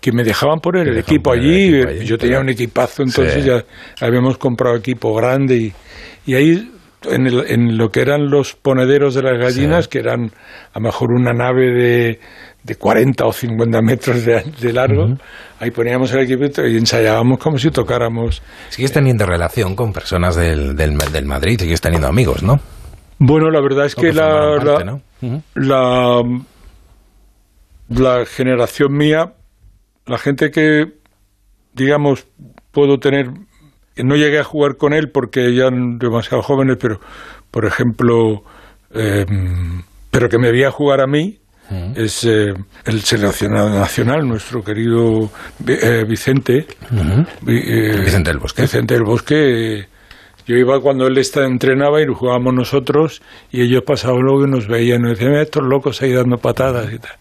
[0.00, 1.74] que me dejaban poner el equipo poner el allí.
[1.76, 3.42] equipo allí, Yo tenía un equipazo, entonces Sí.
[3.42, 3.64] ya
[4.06, 5.72] habíamos comprado equipo grande y,
[6.26, 6.70] y ahí
[7.10, 10.30] en, el- en lo que eran los ponederos de las gallinas, que eran
[10.72, 12.20] a lo mejor una nave de,
[12.62, 15.16] de 40 o 50 metros de, de largo,
[15.60, 18.42] ahí poníamos el equipo y ensayábamos como si tocáramos.
[18.70, 22.58] Sigues teniendo relación con personas del, del, del Madrid, sigues teniendo amigos, ¿no?
[23.26, 25.00] Bueno, la verdad es que que la, parte, la- ¿no?
[25.22, 25.42] Ujú.
[25.54, 26.22] la,
[27.88, 29.32] la generación mía,
[30.06, 30.92] la gente que,
[31.74, 32.26] digamos,
[32.70, 33.30] puedo tener,
[33.96, 37.00] no llegué a jugar con él porque ya eran demasiado jóvenes, pero,
[37.50, 38.42] por ejemplo,
[38.92, 39.24] eh,
[40.10, 41.38] pero que me veía jugar a mí,
[41.96, 42.52] es eh,
[42.84, 45.30] el seleccionado nacional, nuestro querido
[45.66, 46.66] eh, Vicente.
[47.40, 48.62] Vi- eh, Vicente del Bosque.
[48.62, 49.88] Vicente del Bosque.
[50.46, 54.50] Eh, yo iba cuando él está, entrenaba y jugábamos nosotros y ellos pasaban luego y
[54.50, 57.16] nos veían y nos decían, "Mira, estos locos ahí dando patadas y tal.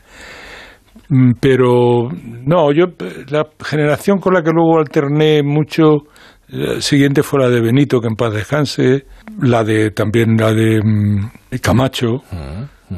[1.10, 2.10] Mm, Pero
[2.46, 6.04] no, yo eh, la generación con la que luego alterné mucho
[6.50, 9.06] la siguiente fue la de Benito, que en paz descanse,
[9.42, 12.22] la de también la de mm, Camacho.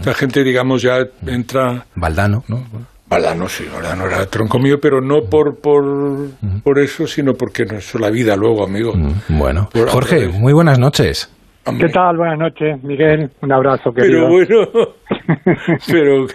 [0.03, 2.63] La gente, digamos, ya entra Valdano, ¿no?
[3.07, 5.83] Valdano, sí, Valdano era tronco mío, pero no por, por,
[6.63, 8.93] por eso, sino porque no es la vida luego, amigo.
[9.29, 9.69] Bueno.
[9.71, 11.31] Por- Jorge, muy buenas noches.
[11.67, 12.15] Hombre, ¿Qué tal?
[12.17, 13.31] Buenas noches, Miguel.
[13.41, 14.27] Un abrazo, Pero querido.
[14.29, 14.67] bueno,
[15.87, 16.27] pero,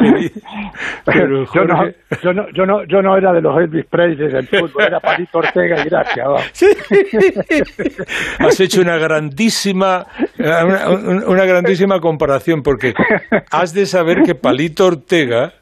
[1.05, 4.29] pero yo, no, Jorge, yo, no, yo, no, yo no era de los Elvis Presley
[4.29, 6.27] del fútbol, era Palito Ortega y gracias.
[6.27, 6.41] va.
[8.49, 10.05] has hecho una grandísima,
[10.37, 12.93] una grandísima comparación, porque
[13.53, 15.53] has de saber que Palito Ortega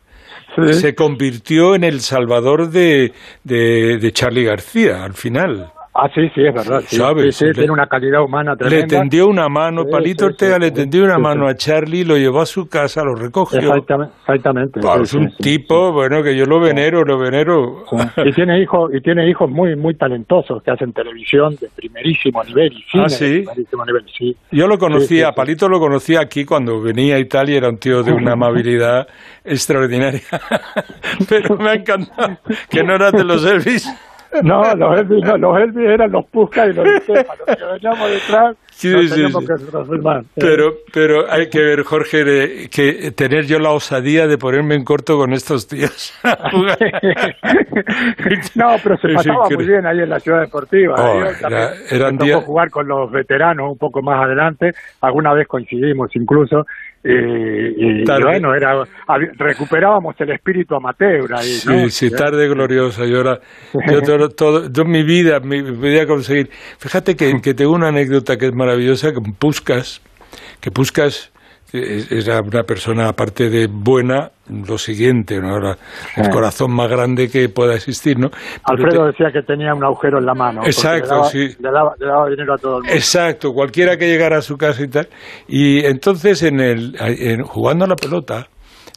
[0.73, 3.13] Se convirtió en el salvador de,
[3.45, 5.73] de, de Charlie García al final.
[6.01, 6.81] Ah, sí, sí, es verdad.
[6.87, 7.25] Sí, ¿Sabes?
[7.35, 11.03] Sí, sí, Le- tiene una calidad humana Le tendió una mano, Palito Ortega le tendió
[11.03, 13.59] una mano a Charlie, lo llevó a su casa, lo recogió.
[13.59, 14.15] Exactamente.
[14.21, 17.85] exactamente Claro, es un tipo, bueno, que yo lo venero, lo venero.
[18.25, 22.73] Y tiene hijos y tiene hijos muy muy talentosos que hacen televisión de primerísimo nivel
[22.75, 23.25] y cine Ah, ¿sí?
[23.25, 24.37] de primerísimo nivel, sí.
[24.53, 25.33] Yo lo conocía.
[25.33, 29.09] Palito lo conocía aquí cuando venía a Italia, era un tío de una amabilidad
[29.45, 30.21] extraordinaria.
[31.29, 32.39] Pero me ha encantado
[32.71, 33.93] que no eras de los Elvis.
[34.43, 38.11] No, los Elvis, no, los Elvis eran los Puskas y los Estefa, los que veníamos
[38.11, 39.49] detrás, Sí, nos sí, teníamos sí.
[39.49, 40.23] que transformar.
[40.37, 45.17] Pero, pero hay que ver, Jorge, que tener yo la osadía de ponerme en corto
[45.19, 46.13] con estos tíos.
[48.55, 50.95] no, pero se pasaba muy bien ahí en la ciudad deportiva.
[50.99, 54.73] Oh, Yo era- eran me tocó días- jugar con los veteranos un poco más adelante.
[55.01, 56.67] Alguna vez coincidimos incluso.
[57.11, 58.25] Eh, y, y Tarde.
[58.25, 58.85] bueno, era,
[59.39, 61.89] recuperábamos el espíritu amateur ahí, Sí, ¿no?
[61.89, 63.05] sí, tarde gloriosa.
[63.07, 63.39] Yo, ahora,
[63.91, 66.49] yo todo, todo, yo mi vida, mi vida conseguir.
[66.79, 70.01] Fíjate que, que tengo una anécdota que es maravillosa, que Puskas,
[70.61, 71.33] que Puskas es-
[71.73, 74.31] era una persona, aparte de buena,
[74.67, 75.57] lo siguiente, ¿no?
[75.59, 75.77] Era
[76.17, 76.31] el Sí.
[76.31, 78.31] corazón más grande que pueda existir, ¿no?
[78.65, 80.63] Alfredo te- decía que tenía un agujero en la mano.
[80.65, 81.49] Exacto, le daba, sí.
[81.61, 82.95] Le daba, le daba dinero a todo el mundo.
[82.95, 85.09] Exacto, cualquiera que llegara a su casa y tal.
[85.47, 88.47] Y entonces, en el, en- jugando a la pelota,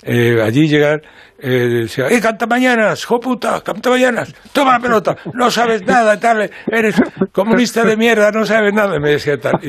[0.04, 1.02] eh, allí llegar,
[1.40, 6.20] eh, decía, ¡eh, canta mañanas, jo puta, canta mañanas, toma la pelota, no sabes nada,
[6.20, 6.96] tal, eres
[7.32, 9.60] comunista de mierda, no sabes nada, me decía tal.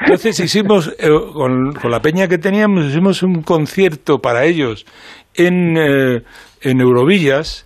[0.00, 4.86] Entonces hicimos, eh, con, con la peña que teníamos, hicimos un concierto para ellos
[5.34, 6.22] en, eh,
[6.60, 7.65] en Eurovillas,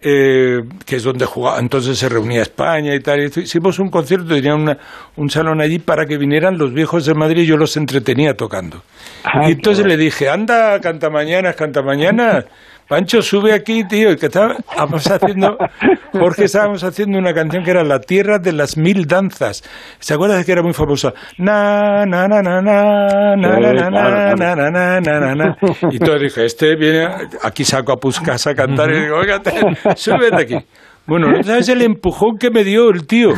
[0.00, 3.20] eh, que es donde jugaba, entonces se reunía España y tal.
[3.20, 4.78] y hicimos un concierto, tenía una,
[5.16, 8.82] un salón allí para que vinieran los viejos de Madrid y yo los entretenía tocando.
[9.24, 12.44] Ah, y entonces le dije, anda, canta mañana, canta mañana.
[12.88, 14.16] Pancho, sube aquí, tío.
[14.16, 15.58] Que estábamos haciendo,
[16.12, 19.62] Jorge, estábamos haciendo una canción que era La Tierra de las Mil Danzas.
[19.98, 21.12] ¿Se acuerdas que era muy famosa?
[21.36, 25.56] Na, na, na, na, na, na, na, na, na, na, na, na.
[25.90, 27.08] Y entonces dije, este viene,
[27.42, 29.52] aquí saco a Puskas a cantar y digo, oiga, te-
[29.96, 30.56] súbete aquí.
[31.08, 33.30] Bueno, no sabes el empujón que me dio el tío.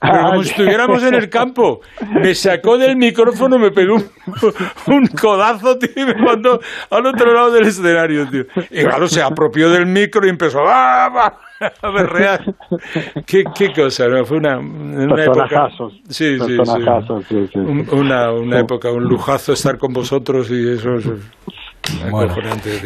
[0.00, 1.80] Pero como si estuviéramos en el campo.
[2.22, 4.04] Me sacó del micrófono, me pegó un,
[4.86, 8.44] un codazo, tío, y me mandó al otro lado del escenario, tío.
[8.70, 11.38] Y claro, se apropió del micro y empezó ¡ah, va!
[11.82, 12.54] a berrear.
[13.26, 14.24] Qué, qué cosa, ¿no?
[14.24, 15.68] Fue una, una época.
[16.08, 16.56] Sí, sí, sí.
[16.64, 17.58] Sí, sí, sí.
[17.58, 20.94] Un- Una, una época, un lujazo estar con vosotros y eso.
[20.94, 21.16] eso.
[22.10, 22.34] Bueno.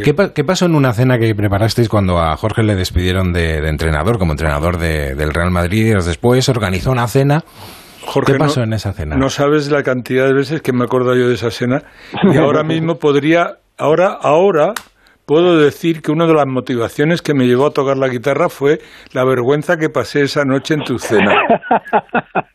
[0.02, 3.60] ¿qué, pa- qué pasó en una cena que preparasteis cuando a Jorge le despidieron de,
[3.60, 5.86] de entrenador, como entrenador de- del Real Madrid?
[5.86, 7.44] Y después organizó una cena.
[8.06, 9.16] Jorge, ¿Qué pasó no- en esa cena?
[9.16, 11.82] No sabes la cantidad de veces que me acuerdo yo de esa cena.
[12.32, 14.72] Y ahora mismo podría, ahora, ahora
[15.26, 18.80] puedo decir que una de las motivaciones que me llevó a tocar la guitarra fue
[19.12, 21.34] la vergüenza que pasé esa noche en tu cena.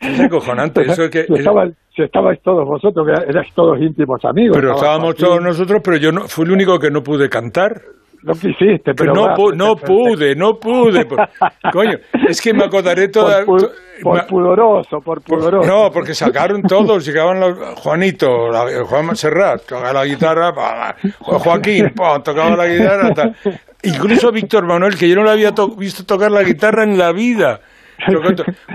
[0.00, 0.82] Es acojonante.
[0.82, 4.56] Eso es que, si, estaban- si estabais todos vosotros, que erais todos íntimos amigos.
[4.56, 7.80] pero estaba estábamos todos nosotros, pero yo no, fui el único que no pude cantar.
[8.24, 9.14] No quisiste, Que pero...
[9.14, 11.04] no, va, pu- pues, no pues, pude, no pude.
[11.06, 11.28] por-
[11.72, 11.98] Coño,
[12.28, 13.44] es que me acordaré toda.
[13.44, 13.70] Por, pu-
[14.00, 15.66] por pudoroso, por pudoroso.
[15.68, 20.54] No, porque sacaron todos, llegaban los, Juanito, la- Juan Serrat, tocaba la guitarra,
[21.20, 21.92] Joaquín,
[22.24, 23.32] tocaba la guitarra, ta.
[23.82, 27.10] incluso Víctor Manuel, que yo no le había to- visto tocar la guitarra en la
[27.12, 27.60] vida.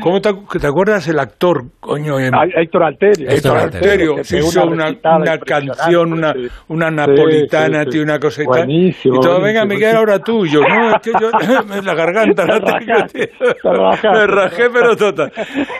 [0.01, 2.19] ¿Cómo te, te acuerdas el actor, coño?
[2.19, 3.29] en- Héctor Alterio.
[3.29, 6.33] Héctor Alterio, se hizo una, una canción, una,
[6.67, 7.89] una napolitana, sí, sí.
[7.91, 8.69] tío, una cosa y tal.
[8.71, 10.45] Y todo, venga, Miguel, ahora tú.
[10.45, 11.29] Y yo, no, es que yo,
[11.83, 12.59] la garganta la
[13.07, 13.91] Te tengo.
[14.13, 15.31] Me rajé, pero total.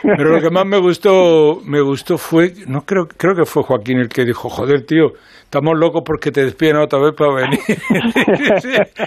[0.02, 3.98] Pero lo que más me gustó, me gustó fue, no creo, creo que fue Joaquín
[3.98, 5.12] el que dijo, joder, tío,
[5.48, 7.58] estamos locos porque te despiden otra vez para venir.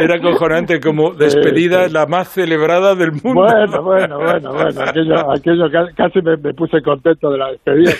[0.00, 3.42] Era acojonante, como despedida la más celebrada del mundo.
[3.42, 4.80] Bueno, bueno, bueno, bueno.
[4.82, 7.92] Aquello, aquello ca- casi me, me puse contento de la despedida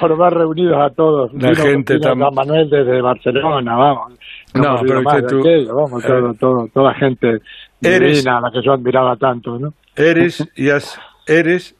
[0.00, 1.32] por, haber- reunidos a todos.
[1.34, 4.12] La Vino- gente vino tam- Manuel desde Barcelona, vamos.
[4.54, 7.38] No, hemos pero que tú- aquello, vamos, todo, todo, toda gente
[7.82, 9.72] Eres- divina, a la que yo admiraba tanto, ¿no?
[9.96, 11.74] Eres y has, eres,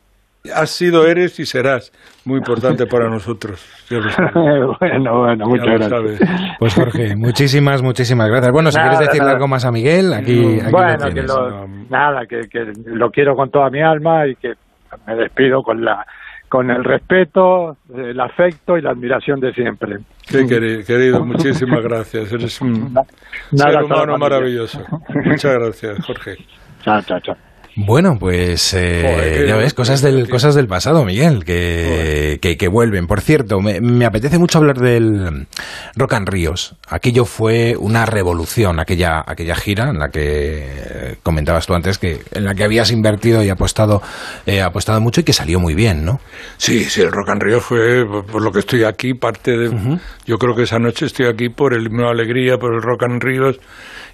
[0.55, 1.93] has sido, eres y serás
[2.25, 3.65] muy importante para nosotros.
[3.91, 4.33] Ya lo sabes.
[4.81, 5.91] bueno, bueno, Ya muchas lo gracias.
[5.91, 6.21] sabes.
[6.59, 8.53] Pues Jorge, muchísimas, muchísimas gracias.
[8.53, 9.33] Bueno, si Nada, quieres decirle nada.
[9.37, 13.35] algo más a Miguel, aquí, aquí bueno, lo que lo, nada, que, que lo quiero
[13.35, 14.53] con toda mi alma y que
[15.07, 16.05] me despido con la
[16.49, 19.99] con el respeto, el afecto y la admiración de siempre.
[20.23, 22.33] Sí, querido, querido, muchísimas gracias.
[22.33, 23.05] Eres un Nada,
[23.53, 24.81] ser humano maravilloso.
[25.27, 26.37] Muchas gracias, Jorge.
[26.81, 27.37] Chao, chao, chao.
[27.81, 32.67] Bueno, pues eh, Joder, ya ves, cosas del, cosas del pasado, Miguel, que, que, que
[32.67, 33.07] vuelven.
[33.07, 35.47] Por cierto, me, me apetece mucho hablar del
[35.95, 36.75] Rock and Ríos.
[36.89, 42.47] Aquello fue una revolución, aquella, aquella gira en la que comentabas tú antes, que en
[42.47, 44.03] la que habías invertido y apostado,
[44.45, 46.19] eh, apostado mucho y que salió muy bien, ¿no?
[46.57, 49.71] Sí, sí, el Rock and Rio fue por lo que estoy aquí, parte de...
[50.27, 53.05] Yo creo que esa noche estoy aquí por el himno de alegría, por el Rock
[53.05, 53.61] and Ríos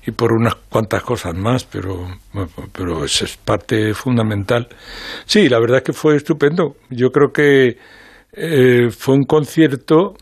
[0.06, 2.06] y por unas cuantas cosas más, pero,
[2.72, 4.68] pero eso es parte fundamental.
[5.24, 6.76] Sí, la verdad es que fue estupendo.
[6.90, 7.78] Yo creo que
[8.32, 10.14] eh, fue un concierto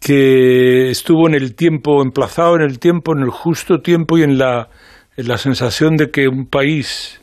[0.00, 4.38] que estuvo en el tiempo, emplazado en el tiempo, en el justo tiempo y en
[4.38, 4.68] la,
[5.16, 7.20] en la sensación de que un país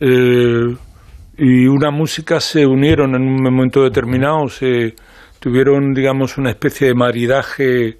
[0.00, 0.76] eh,
[1.38, 4.94] y una música se unieron en un momento determinado, se
[5.40, 7.98] tuvieron, digamos, una especie de maridaje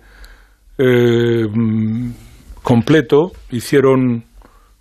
[0.77, 1.47] eh,
[2.65, 4.25] completo, hicieron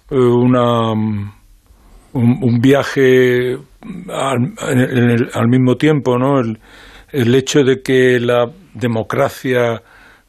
[0.09, 1.31] eh, una, mm,
[2.13, 3.57] un, un viaje
[4.09, 6.39] al, en el- al mismo tiempo, ¿no?
[6.39, 6.59] El,
[7.11, 9.81] el hecho de que la democracia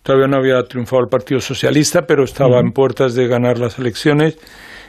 [0.02, 4.36] todavía no había triunfado el Partido Socialista, pero estaba en puertas de ganar las elecciones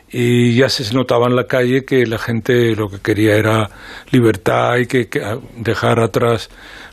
[0.10, 3.70] y ya se notaba en la calle que la gente lo que quería era
[4.12, 5.22] libertad y que, que
[5.58, 6.50] dejar atrás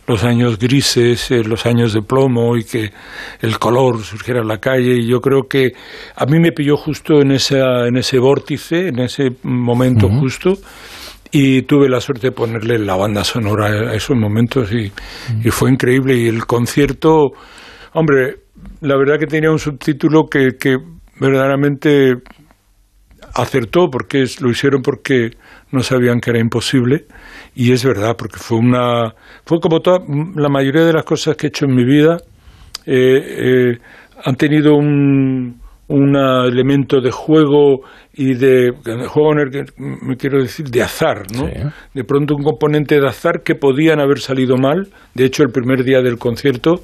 [0.06, 2.90] los años grises, eh, los años de plomo y que
[3.40, 4.96] el color surgiera en la calle.
[4.98, 5.72] Y yo creo que
[6.16, 10.54] a mí me pilló justo en, esa, en ese vórtice, en ese momento justo,
[11.30, 14.92] y tuve la suerte de ponerle la banda sonora a esos momentos y,
[15.44, 16.14] y fue increíble.
[16.16, 17.30] Y el concierto,
[17.94, 18.36] hombre,
[18.80, 20.76] la verdad que tenía un subtítulo que, que
[21.20, 22.14] verdaderamente
[23.34, 25.30] acertó porque es- lo hicieron porque
[25.70, 27.06] no sabían que era imposible
[27.54, 29.12] y es verdad porque fue una
[29.44, 29.98] fue como toda
[30.36, 32.18] la mayoría de las cosas que he hecho en mi vida
[32.86, 33.78] eh, eh,
[34.24, 37.80] han tenido un un elemento de juego
[38.14, 41.46] y de, de juego en el que me quiero decir de azar, ¿no?
[41.46, 41.52] Sí.
[41.92, 44.88] De pronto un componente de azar que podían haber salido mal.
[45.12, 46.80] De hecho, el primer día del concierto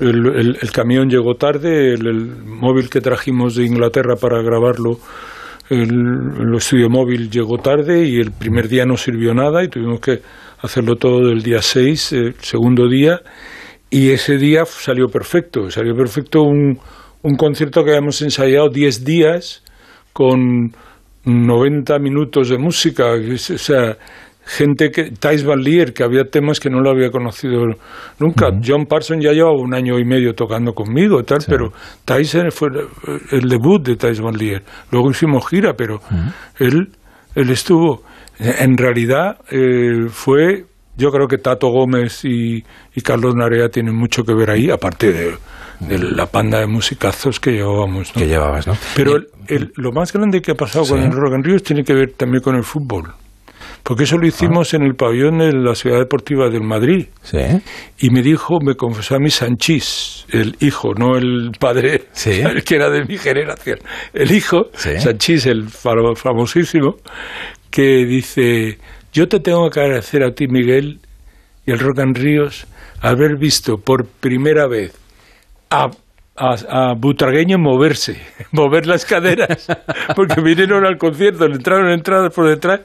[0.00, 4.98] el, el- el camión llegó tarde, el, el móvil que trajimos de Inglaterra para grabarlo,
[5.70, 5.90] el,
[6.40, 10.20] el estudio móvil llegó tarde y el primer día no sirvió nada y tuvimos que
[10.60, 13.20] hacerlo todo del día 6, el segundo día,
[13.90, 16.78] y ese día salió perfecto, salió perfecto un,
[17.22, 19.62] un concierto que habíamos ensayado 10 días
[20.12, 20.74] con
[21.24, 23.14] 90 minutos de música,
[24.46, 27.64] gente que, Thijs Van Leer, que había temas que no lo había conocido
[28.18, 28.48] nunca.
[28.64, 31.72] John Parsons ya llevaba un año y medio tocando conmigo, tal, pero
[32.04, 32.68] Thijs fue
[33.32, 34.62] el, debut de Thijs Van Leer.
[34.90, 36.00] Luego hicimos gira, pero
[36.58, 36.88] él,
[37.34, 38.02] él estuvo.
[38.38, 40.64] En realidad eh, fue
[40.96, 42.62] yo creo que Tato Gómez y,
[42.94, 45.34] y Carlos Narea tienen mucho que ver ahí, aparte de,
[45.80, 48.14] de la panda de musicazos que llevábamos.
[48.14, 48.20] ¿no?
[48.22, 48.74] Que llevabas, ¿no?
[48.94, 51.82] Pero el- el- lo más grande que ha pasado con el Rock and Ríos tiene
[51.82, 53.12] que ver también con el fútbol.
[53.84, 57.06] Porque eso lo hicimos en el pabellón de la Ciudad Deportiva del Madrid.
[57.22, 57.38] Sí.
[57.98, 62.42] Y me dijo, me confesó a mí Sanchís, el hijo, no el padre, Sí.
[62.64, 63.78] que era de mi generación.
[64.14, 64.98] El hijo, Sí.
[64.98, 66.96] Sanchís, el famosísimo,
[67.70, 68.78] que dice,
[69.12, 71.00] yo te tengo que agradecer a ti, Miguel,
[71.66, 72.66] y el Rock and Ríos,
[73.02, 74.92] haber visto por primera vez
[75.70, 75.90] a,
[76.36, 76.54] a,
[76.90, 78.16] a Butragueño moverse,
[78.52, 79.66] mover las caderas,
[80.16, 82.80] porque vinieron al concierto, le entraron entradas por detrás.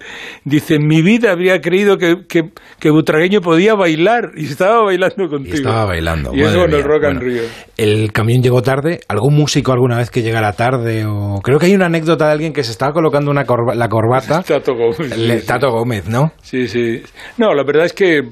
[0.45, 5.23] Dice, en mi vida habría creído que, que, que Butragueño podía bailar, y estaba bailando
[5.25, 5.55] Y contigo.
[5.55, 6.31] estaba bailando.
[6.39, 6.83] Y eso en el.
[6.83, 7.41] Rock and Bueno, Rio.
[7.77, 8.99] El camión llegó tarde.
[9.07, 11.05] ¿Algún músico alguna vez que llegara tarde?
[11.05, 13.87] o Creo que hay una anécdota de alguien que se estaba colocando una corba- la
[13.89, 14.43] corbata.
[14.43, 15.17] Tato Gómez.
[15.17, 16.31] Le- sí, Tato Gómez, ¿no?
[16.41, 17.01] Sí, sí.
[17.37, 18.23] No, la verdad es que eh,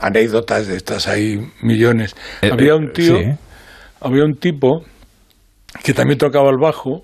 [0.00, 2.14] anécdotas de estas hay millones.
[2.42, 3.24] Eh, había eh, un tío, sí.
[4.04, 4.84] Había un tipo
[5.82, 7.02] que también tocaba el bajo,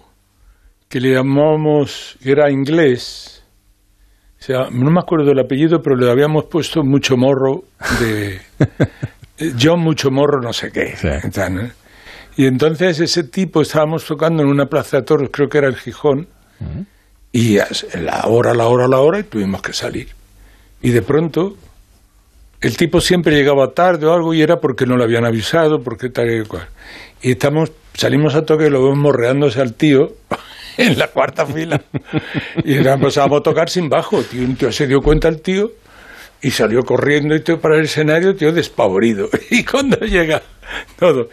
[0.88, 3.42] que le llamábamos, que era inglés.
[4.38, 7.64] O sea, no me acuerdo del apellido, pero le habíamos puesto mucho morro
[8.00, 8.34] de
[9.38, 10.94] eh, John mucho morro no sé qué.
[12.36, 15.76] Y entonces ese tipo estábamos tocando en una plaza de toros, creo que era el
[15.76, 16.28] Gijón,
[17.32, 20.08] y a la hora, la hora, la hora, y tuvimos que salir.
[20.82, 21.56] Y de pronto,
[22.60, 26.10] el tipo siempre llegaba tarde o algo, y era porque no le habían avisado, porque
[26.10, 26.68] tal y cual.
[27.22, 30.12] Y estamos, salimos a toque y lo vemos morreándose al tío
[30.76, 31.80] en la cuarta fila.
[32.64, 34.22] Y empezábamos a tocar sin bajo.
[34.22, 35.72] Tío, un tío se dio cuenta el tío
[36.42, 39.28] y salió corriendo y todo para el escenario, tío, despavorido.
[39.50, 40.42] Y cuando llega
[40.98, 41.28] todo,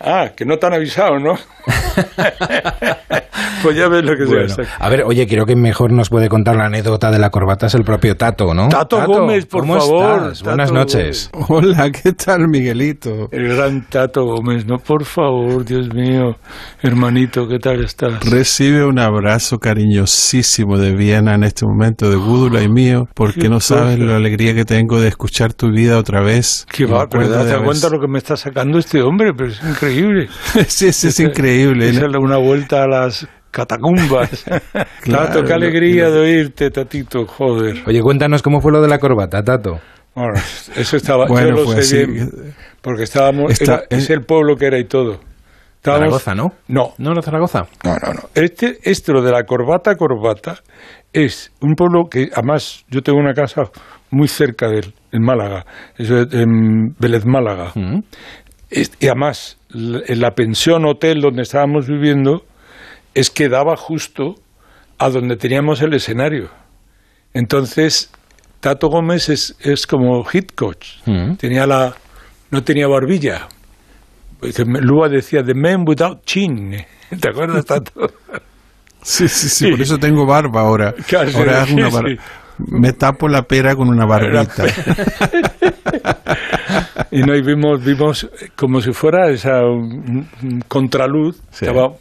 [0.00, 1.34] ah, que no te han avisado, ¿no?
[3.62, 6.28] pues ya ves lo que Bueno, se a ver, oye, creo que mejor nos puede
[6.28, 8.68] contar la anécdota de la corbata es el propio Tato, ¿no?
[8.68, 10.38] Tato Gómez, por ¿cómo favor, estás?
[10.38, 11.30] Tato Buenas noches.
[11.48, 13.28] Hola, ¿qué tal, Miguelito?
[13.30, 16.36] El gran Tato Gómez, no, por favor, Dios mío,
[16.82, 18.24] hermanito, ¿qué tal estás?
[18.28, 23.48] Recibe un abrazo cariñosísimo de Viena en este momento, de Gúdula y mío, porque Qué
[23.48, 26.66] no sabes la alegría que tengo de escuchar tu vida otra vez.
[26.78, 29.85] Me va, pero date cuenta lo que me está sacando este hombre, pero es increíble.
[30.68, 31.88] sí, sí, es increíble.
[31.88, 34.44] Es darle una vuelta a las catacumbas.
[35.02, 37.82] Claro, Tato, qué alegría lo- de oírte, Tatito, joder.
[37.86, 39.78] Oye, cuéntanos cómo fue lo de la corbata, Tato.
[40.14, 40.32] Bueno,
[40.76, 42.10] eso estaba, Bueno, yo lo pues sé sí.
[42.10, 42.30] bien,
[42.80, 45.20] porque estábamos, Está- era- es el pueblo que era y todo.
[45.76, 46.52] Estábamos- Zaragoza, ¿no?
[46.68, 47.66] No, ¿No era Zaragoza?
[47.84, 48.20] no, no, no.
[48.34, 50.56] Este, este, lo de la corbata, corbata,
[51.12, 53.62] es un pueblo que, además, yo tengo una casa
[54.10, 55.64] muy cerca de él, en Málaga,
[55.96, 57.72] eso es en Vélez Málaga.
[57.74, 58.00] Mm.
[58.70, 62.44] Es- y además, la pensión hotel donde estábamos viviendo,
[63.14, 64.34] es que daba justo
[64.98, 66.50] a donde teníamos el escenario.
[67.34, 68.10] Entonces,
[68.60, 70.86] Tato Gómez es, es como hit coach.
[71.04, 71.34] Mm.
[71.36, 71.94] Tenía la,
[72.50, 73.48] no tenía barbilla.
[74.66, 76.76] Me- Lua decía, the man without chin.
[77.20, 77.92] ¿Te acuerdas, Tato?
[79.02, 80.94] Sí, sí, sí, por eso tengo barba ahora.
[81.06, 82.16] Sí, ahora hago una sí, bar- sí.
[82.58, 84.64] Me tapo la pera con una barbita.
[87.10, 89.60] y no, y vimos, vimos como si fuera esa
[90.68, 91.36] contraluz.
[91.50, 91.66] Sí.
[91.66, 91.92] Estaba,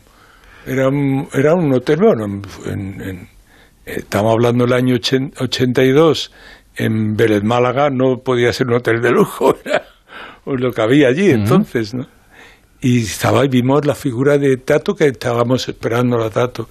[0.66, 2.26] era, un, era un hotel, bueno,
[2.66, 3.30] en, en-
[3.86, 6.32] eh, estamos hablando del año ochen- 82,
[6.78, 9.84] en Vélez Málaga no podía ser un hotel de lujo, era
[10.46, 12.08] lo que había allí entonces, ¿no?
[12.82, 16.70] Y estaba y vimos la figura de Tato que estábamos esperando a Tato.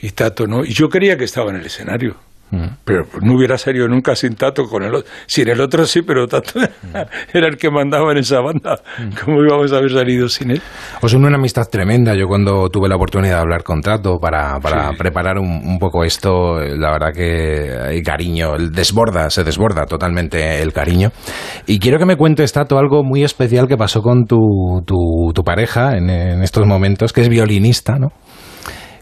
[0.00, 0.64] Y Tato no.
[0.64, 2.16] Y yo creía que estaba en el escenario.
[2.84, 5.10] Pero no hubiera salido nunca sin Tato con el otro.
[5.26, 6.60] Sin el otro sí, pero Tato
[7.32, 8.78] era el que mandaba en esa banda.
[9.24, 10.62] ¿Cómo íbamos a haber salido sin él?
[11.00, 12.14] Os une una amistad tremenda.
[12.14, 14.96] Yo cuando tuve la oportunidad de hablar con Tato para, para Sí.
[14.98, 20.60] preparar un, un poco esto, la verdad que hay cariño, el desborda, se desborda totalmente
[20.60, 21.10] el cariño.
[21.66, 25.42] Y quiero que me cuentes, Tato, algo muy especial que pasó con tu, tu, tu
[25.42, 28.08] pareja en, en estos momentos, que es violinista, ¿no?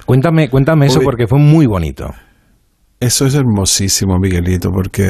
[0.06, 2.06] Cuéntame, cuéntame eso porque fue muy bonito.
[3.00, 5.08] Eso es hermosísimo, Miguelito, porque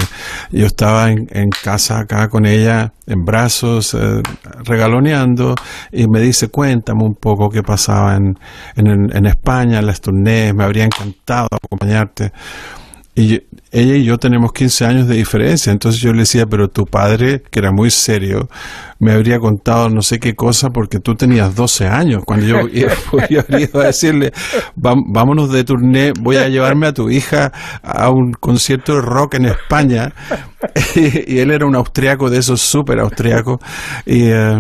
[0.52, 4.22] yo estaba en, casa acá con ella, en brazos, eh,
[4.64, 5.56] regaloneando,
[5.90, 8.38] y me dice, cuéntame un poco qué pasaba en,
[8.76, 12.30] en, en España, en las turnés, me habría encantado acompañarte.
[13.14, 13.38] Y yo-
[13.72, 17.42] ella y yo tenemos 15 años de diferencia, entonces yo le decía, pero tu padre,
[17.50, 18.48] que era muy serio,
[18.98, 22.22] me habría contado no sé qué cosa porque tú tenías 12 años.
[22.24, 22.68] Cuando yo,
[23.30, 24.32] yo habría ido a decirle,
[24.76, 27.52] "Vam- vámonos de turné, voy a llevarme a tu hija
[27.82, 30.12] a un concierto de rock en España.
[30.94, 33.58] y, él era un austriaco de esos súper austriacos.
[34.06, 34.22] Y...
[34.24, 34.58] eh,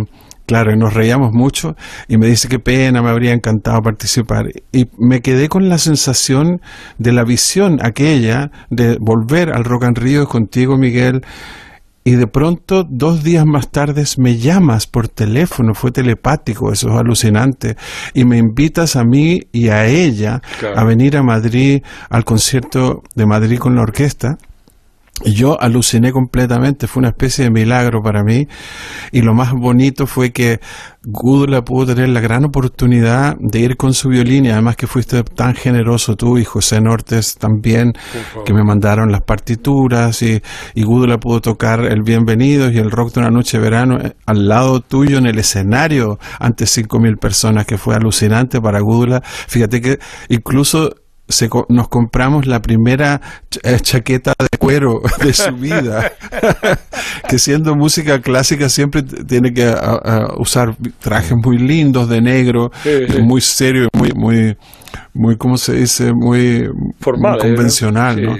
[0.50, 1.76] Claro, y nos reíamos mucho
[2.08, 4.48] y me dice qué pena, me habría encantado participar.
[4.72, 6.60] Y me quedé con la sensación
[6.98, 11.22] de la visión aquella de volver al Rock and Rio contigo, Miguel,
[12.02, 16.96] y de pronto dos días más tarde me llamas por teléfono, fue telepático, eso es
[16.96, 17.76] alucinante,
[18.12, 20.42] y me invitas a mí y a ella
[20.74, 24.36] a venir a Madrid al concierto de Madrid con la orquesta.
[25.24, 28.48] Yo aluciné completamente, fue una especie de milagro para mí.
[29.12, 30.60] Y lo más bonito fue que
[31.02, 35.22] Gudula pudo tener la gran oportunidad de ir con su violín y además que fuiste
[35.22, 37.92] tan generoso tú y José Nortes también,
[38.44, 40.42] que me mandaron las partituras y,
[40.74, 44.14] y Gudula pudo tocar el Bienvenidos y el Rock de una noche de verano eh,
[44.26, 49.20] al lado tuyo en el escenario ante 5.000 personas, que fue alucinante para Gudula.
[49.22, 49.98] Fíjate que
[50.28, 50.94] incluso
[51.68, 53.20] nos compramos la primera
[53.62, 56.12] eh, chaqueta de cuero de su vida,
[57.28, 59.74] que siendo música clásica siempre tiene que
[60.36, 62.70] usar trajes muy lindos de negro,
[63.22, 64.56] muy serio, muy muy
[65.12, 66.12] muy, ¿cómo se dice?
[66.12, 66.68] Muy,
[67.00, 67.40] Formal, ¿eh?
[67.40, 68.36] convencional, ¿no?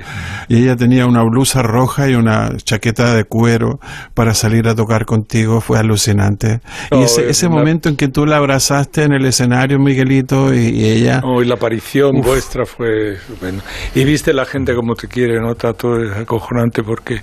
[0.49, 3.81] Y ella tenía una blusa roja y una chaqueta de cuero
[4.15, 6.61] para salir a tocar contigo, fue alucinante.
[6.93, 11.21] y ese, ese momento en que tú la abrazaste en el escenario, Miguelito, y, ella...
[11.25, 13.63] Oh, y la aparición vuestra fue bueno.
[13.95, 15.55] Y viste la gente como te quiere, ¿no?
[15.55, 17.21] Todo es acojonante porque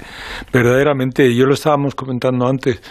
[0.51, 2.81] verdaderamente, yo lo estábamos comentando antes,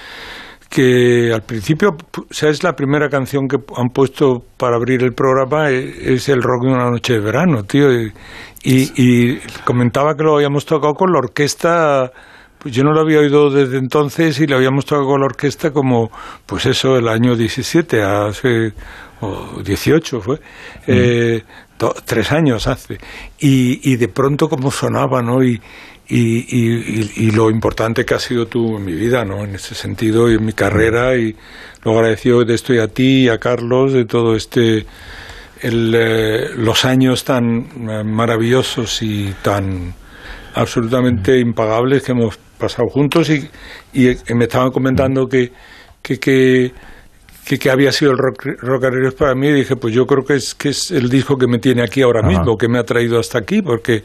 [0.68, 1.96] que al principio,
[2.30, 2.62] ¿sabes?
[2.62, 6.72] La primera canción que han puesto para abrir el programa e, es el rock de
[6.72, 7.92] una noche de verano, tío.
[7.92, 8.12] Y,
[8.64, 12.10] y, comentaba que lo habíamos tocado con la orquesta,
[12.58, 15.70] pues yo no lo había oído desde entonces y lo habíamos tocado con la orquesta
[15.70, 16.10] como,
[16.46, 18.72] pues eso, el año 17, hace,
[19.20, 20.40] o 18 fue.
[20.88, 21.42] Eh,
[22.04, 22.98] tres años hace.
[23.38, 25.44] Y, y de pronto como sonaba, ¿no?
[25.44, 25.60] Y,
[26.08, 29.44] y, lo importante que has sido tú en mi vida, ¿no?
[29.44, 31.34] En ese sentido y en mi carrera y
[31.84, 34.86] lo agradecido de esto y a ti y a Carlos de todo este
[35.62, 39.94] el, eh, los años tan eh, maravillosos y tan
[40.54, 43.48] absolutamente impagables que hemos pasado juntos y,
[43.92, 45.52] y me estaban comentando que,
[46.02, 46.72] que, que
[47.46, 50.70] que, había sido el rock, rock para mí, dije, pues yo creo que es, que
[50.70, 53.62] es el disco que me tiene aquí ahora mismo, que me ha traído hasta aquí,
[53.62, 54.02] porque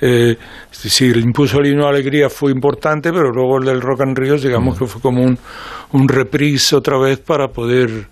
[0.00, 0.36] eh,
[0.70, 4.42] si el impulso al himno alegría fue importante, pero luego el del Rock and Ríos,
[4.42, 5.38] digamos que fue como un,
[5.92, 8.08] un reprise otra vez para poder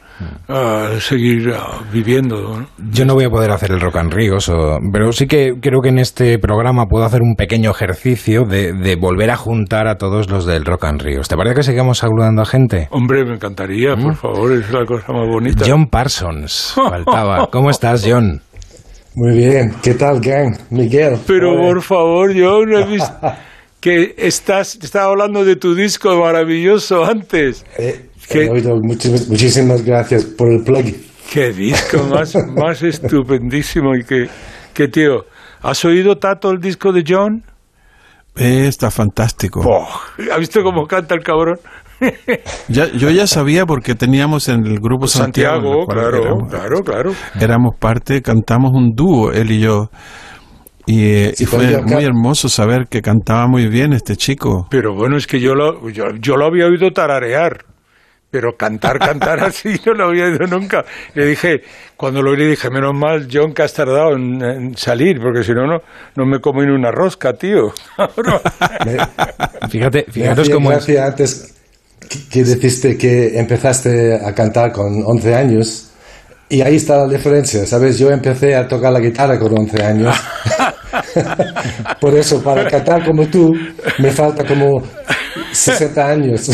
[0.48, 1.52] a seguir
[1.92, 2.66] viviendo.
[2.90, 4.50] Yo no voy a poder hacer el Rock and Ríos,
[4.92, 9.30] pero sí que creo que en este programa puedo hacer un pequeño ejercicio de, volver
[9.30, 11.28] a juntar a todos los del Rock and Ríos.
[11.28, 12.88] ¿Te parece que sigamos saludando a gente?
[12.90, 14.16] Hombre, me encantaría, por ¿Mm?
[14.16, 15.64] favor, es la cosa más bonita.
[15.66, 17.46] John Parsons, faltaba.
[17.52, 18.40] ¿Cómo estás, John?
[19.14, 20.56] Muy bien, ¿qué tal, gang?
[20.70, 21.18] Miguel.
[21.26, 23.14] Pero por favor, John, he visto
[23.80, 27.64] que estás, estaba hablando de tu disco maravilloso antes.
[27.78, 28.09] Eh,
[28.82, 30.84] muchísimas, gracias por el plug.
[31.32, 35.24] Qué disco más, más estupendísimo y que, tío.
[35.62, 37.44] ¿Has oído Tato el disco de John?
[38.36, 39.60] Eh, está fantástico.
[40.32, 41.58] ¿Has visto cómo canta el cabrón?
[42.68, 47.12] yo ya sabía porque teníamos en el grupo Santiago, claro, claro, claro.
[47.38, 49.90] Éramos parte, cantamos un dúo, él y yo.
[50.86, 54.66] Y, eh, fue muy hermoso saber que cantaba muy bien este chico.
[54.70, 57.69] Pero bueno, es que yo lo, yo, yo lo había oído tararear.
[58.30, 60.84] Pero cantar, cantar así no lo había oído nunca.
[61.14, 61.62] Le dije,
[61.96, 65.66] cuando lo oí, dije, menos mal, John, que has tardado en, salir, porque si no,
[65.66, 67.72] no me como en una rosca, tío.
[69.70, 70.88] fíjate, fíjate cómo es.
[70.98, 71.54] antes
[72.30, 75.86] que dijiste que empezaste a cantar con 11 años.
[76.48, 77.96] Y ahí está la diferencia, ¿sabes?
[77.96, 80.16] Yo empecé a tocar la guitarra con 11 años.
[82.00, 83.52] Por eso, para cantar como tú,
[83.98, 84.82] me falta como
[85.52, 86.50] 60 años.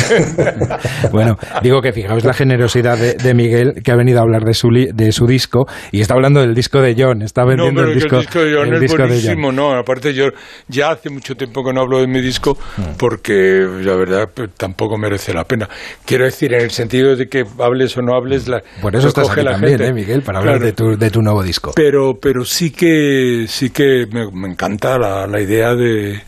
[1.13, 4.69] bueno, digo que fijaos la generosidad de, Miguel, que ha venido a hablar de su,
[4.71, 8.23] de su disco, y está hablando del disco de John, está vendiendo el, disco, el
[8.23, 8.75] disco de John.
[8.75, 10.29] es buenísimo, no, aparte yo
[10.69, 12.97] ya hace mucho tiempo que no hablo de mi disco, mm.
[12.99, 15.69] porque la verdad pues, tampoco merece la pena.
[16.05, 19.31] Quiero decir, en el sentido de que hables o no hables, la, Por eso estás
[19.31, 21.73] aquí también, ¿eh, Miguel, para hablar de, tu, de tu nuevo disco.
[21.75, 26.21] Pero, pero sí que, sí que me, encanta la, la idea de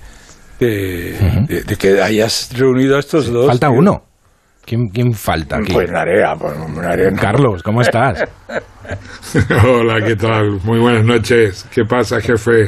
[0.58, 3.46] de, que hayas reunido a estos dos.
[3.46, 4.02] Falta uno.
[4.64, 5.72] ¿Quién, ¿Quién, falta aquí?
[5.72, 8.22] Pues Narea, pues Narea Carlos, ¿cómo estás?
[9.64, 10.60] Hola, ¿qué tal?
[10.62, 11.66] Muy buenas noches.
[11.72, 12.66] ¿Qué pasa, jefe?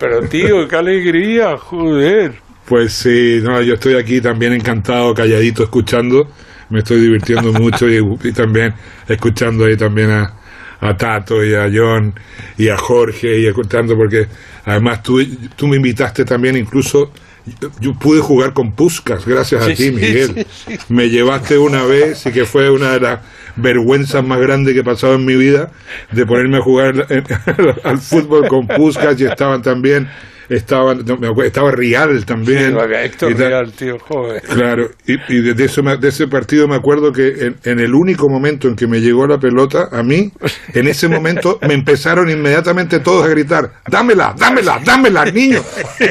[0.00, 2.34] pero tío, qué alegría, joder.
[2.66, 6.28] Pues sí, no, yo estoy aquí también encantado, calladito, escuchando.
[6.68, 8.74] Me estoy divirtiendo mucho y, y también
[9.06, 10.39] escuchando ahí también a,
[10.80, 12.14] a Tato y a John
[12.56, 14.26] y a Jorge y escuchando porque
[14.64, 15.22] además tú,
[15.56, 17.12] tú me invitaste también incluso
[17.80, 20.46] yo pude jugar con Puscas gracias a ti Miguel.
[20.88, 23.20] me llevaste una vez y que fue una de las
[23.56, 25.70] vergüenzas más grandes que he pasado en mi vida,
[26.12, 27.22] de ponerme a jugar eh,
[27.84, 30.08] al fútbol con Puskas y estaban también
[30.50, 32.76] estaba, no, me acuerdo, estaba Rial también.
[32.76, 33.34] Sí, Héctor Y.
[33.34, 34.42] Rial, tío, joder.
[34.42, 37.94] Claro, y, y de, de eso de ese partido me acuerdo que en, en el
[37.94, 40.30] único momento en que me llegó la pelota, a mí,
[40.74, 45.62] en ese momento me empezaron inmediatamente todos a gritar, dámela, dámela, dámela, niño.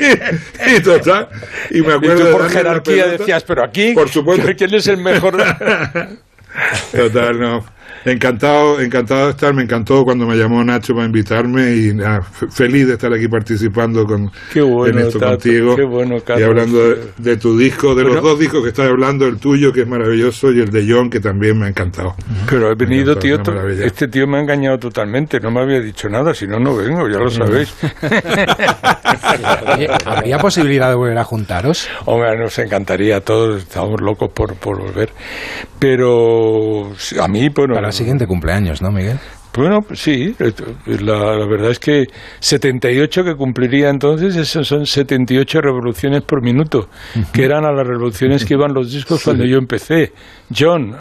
[0.78, 1.28] y total,
[1.72, 3.18] y me Y acuerdo tú de por la jerarquía pelota.
[3.18, 4.48] decías, pero aquí, Por supuesto.
[4.58, 5.38] ¿quién es el mejor?
[6.92, 7.66] Total, no.
[8.06, 12.88] Encantado, encantado de estar, me encantó cuando me llamó Nacho para invitarme y nada, feliz
[12.88, 16.78] de estar aquí participando con, Qué bueno, en esto Tato, contigo qué bueno, y hablando
[16.90, 18.16] de, de tu disco, de Bueno.
[18.16, 21.10] los dos discos que estás hablando, el tuyo que es maravilloso y el de John
[21.10, 22.16] que también me ha encantado.
[22.50, 26.08] Pero he venido, encantó, tío, este tío me ha engañado totalmente, no me había dicho
[26.10, 27.74] nada, si no, no vengo, ya lo sabéis.
[29.76, 31.88] Oye, ¿habría posibilidad de volver a juntaros?
[32.06, 35.10] Hombre, nos encantaría a todos, estamos locos por, por volver.
[35.80, 37.76] Pero a mí, bueno.
[37.76, 39.20] Para el siguiente cumpleaños, ¿no, Miguel?
[39.56, 40.36] Bueno, pues sí,
[40.86, 42.06] la, la verdad es que
[42.40, 46.88] 78 que cumpliría entonces, esos son 78 revoluciones por minuto,
[47.34, 50.14] que eran a las revoluciones que iban los discos cuando yo empecé.
[50.56, 50.96] John,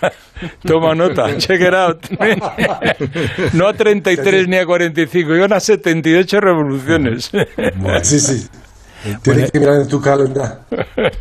[0.64, 1.98] toma nota, check it out.
[3.52, 7.30] no a 33 ni a 45, iban a 78 revoluciones.
[8.02, 8.48] Sí, sí.
[9.22, 10.66] Tienes que mirar en tu calenda-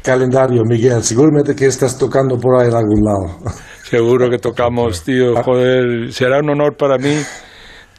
[0.03, 1.03] calendario, Miguel.
[1.03, 3.39] Seguramente que estás tocando por ahí en algún lado.
[3.89, 5.35] Seguro que tocamos, tío.
[5.43, 7.15] Joder, será un honor para mí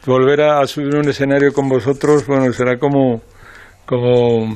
[0.05, 2.25] volver a, subir un escenario con vosotros.
[2.27, 3.21] Bueno, será como,
[3.87, 4.55] como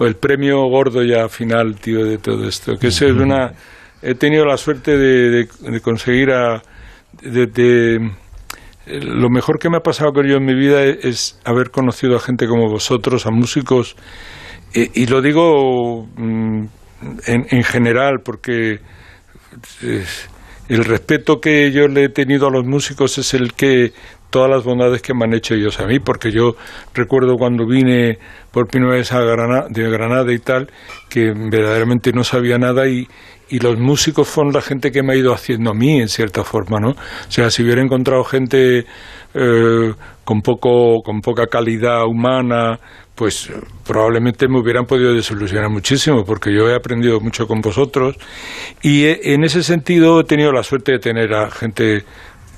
[0.00, 2.76] el premio gordo ya final, tío, de todo esto.
[2.78, 3.52] Que eso es una.
[4.02, 6.62] He tenido la suerte de, de- de conseguir a.
[7.22, 8.10] de-
[8.86, 12.16] lo mejor que me ha pasado con yo en mi vida es, es haber conocido
[12.16, 13.96] a gente como vosotros, a músicos,
[14.74, 16.64] y, y lo digo mm,
[17.26, 18.80] en, en general porque
[19.82, 20.30] es-
[20.68, 23.92] el respeto que yo le he tenido a los músicos es el que
[24.30, 26.56] todas las bondades que me han hecho ellos a mí, porque yo
[26.94, 28.18] recuerdo cuando vine
[28.52, 30.70] por primera vez a Granada, de Granada y tal,
[31.08, 33.08] que verdaderamente no sabía nada y,
[33.50, 36.44] y los músicos fueron la gente que me ha ido haciendo a mí, en cierta
[36.44, 36.90] forma, ¿no?
[36.90, 38.84] O sea, si hubiera encontrado gente
[39.34, 39.92] eh,
[40.24, 42.78] con, poco, con poca calidad humana,
[43.14, 43.54] pues eh,
[43.86, 48.16] probablemente me hubieran podido desilusionar muchísimo, porque yo he aprendido mucho con vosotros
[48.82, 52.04] y he- en ese sentido he tenido la suerte de tener a gente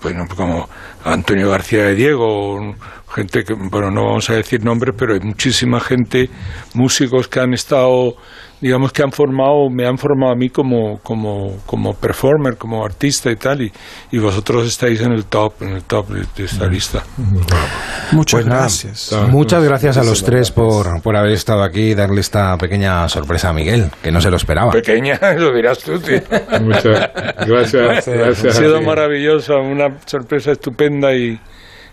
[0.03, 0.67] bueno, como
[1.05, 2.75] Antonio García de Diego,
[3.11, 6.31] gente que, bueno, no vamos a decir nombres, pero hay muchísima gente,
[6.75, 8.15] músicos que han estado,
[8.61, 13.31] digamos que han formado, me han formado a mí como, como, como performer, como artista
[13.31, 13.73] y tal, y,
[14.13, 17.03] y vosotros estáis en el top, en el top de, de esta lista.
[18.13, 19.13] Muchas Pues nada, gracias.
[19.29, 23.51] Muchas gracias a los tres por, por haber estado aquí y darle esta pequeña sorpresa
[23.51, 24.71] a Miguel, que no se lo esperaba.
[24.71, 26.21] Pequeña, lo dirás tú, tío.
[26.63, 27.11] Muchas
[27.47, 28.57] gracias, Ha gracias.
[28.57, 31.39] a sido maravillosa, una sorpresa estupenda y,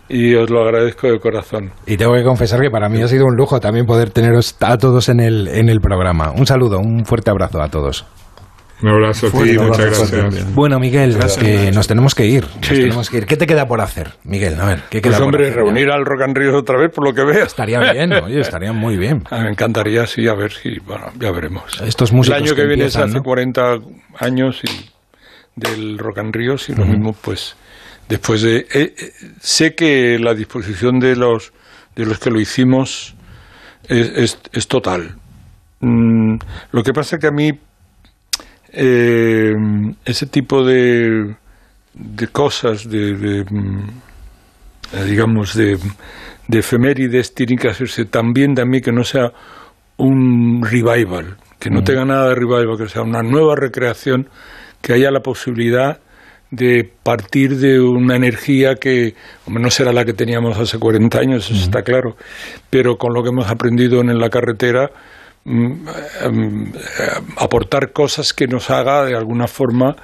[0.08, 1.70] y os lo agradezco de corazón.
[1.86, 4.76] Y tengo que confesar que para mí ha sido un lujo también poder teneros a
[4.78, 6.30] todos en el, en el programa.
[6.32, 8.06] Un saludo, un fuerte abrazo a todos.
[8.80, 10.10] Un abrazo a ti, muchas abrazo gracias.
[10.12, 10.54] también.
[10.54, 12.44] Bueno, Miguel, que nos tenemos que ir.
[12.44, 12.74] Nos Sí.
[12.76, 13.26] tenemos que ir.
[13.26, 14.54] ¿Qué te queda por hacer, Miguel?
[14.60, 15.56] A ver, ¿qué queda Pues por hombre, hacer?
[15.56, 17.44] reunir al Rock and Ríos otra vez, por lo que veo.
[17.44, 19.24] Estaría bien, oye, estaría muy bien.
[19.32, 21.80] Ah, Me encantaría, sí, a ver si, bueno, ya veremos.
[21.84, 23.24] Estos El músicos año que, que viene empiezan, es hace ¿no?
[23.24, 23.78] 40
[24.20, 24.90] años y
[25.56, 27.56] del Rock and Ríos y lo mismo, pues,
[28.08, 28.58] después de...
[28.58, 31.52] eh, eh, sé que la disposición de los,
[31.94, 33.14] de los que lo hicimos
[33.88, 35.16] es, es, es total.
[35.80, 36.36] Mm,
[36.72, 37.50] lo que pasa que a mí
[38.72, 39.52] eh,
[40.04, 41.36] ese tipo de,
[41.94, 45.78] de cosas, de, de, mm, digamos, de,
[46.48, 49.32] de efemérides tienen que hacerse también de mí que no sea
[49.98, 54.28] un revival, que no tenga nada de revival, que sea una nueva recreación,
[54.80, 55.98] que haya la posibilidad
[56.50, 59.14] de partir de una energía que
[59.46, 62.16] no será la que teníamos hace 40 años, eso está claro,
[62.70, 64.90] pero con lo que hemos aprendido en la carretera,
[65.44, 65.72] mm,
[66.22, 66.72] em, eh,
[67.36, 69.96] aportar cosas que nos haga de alguna forma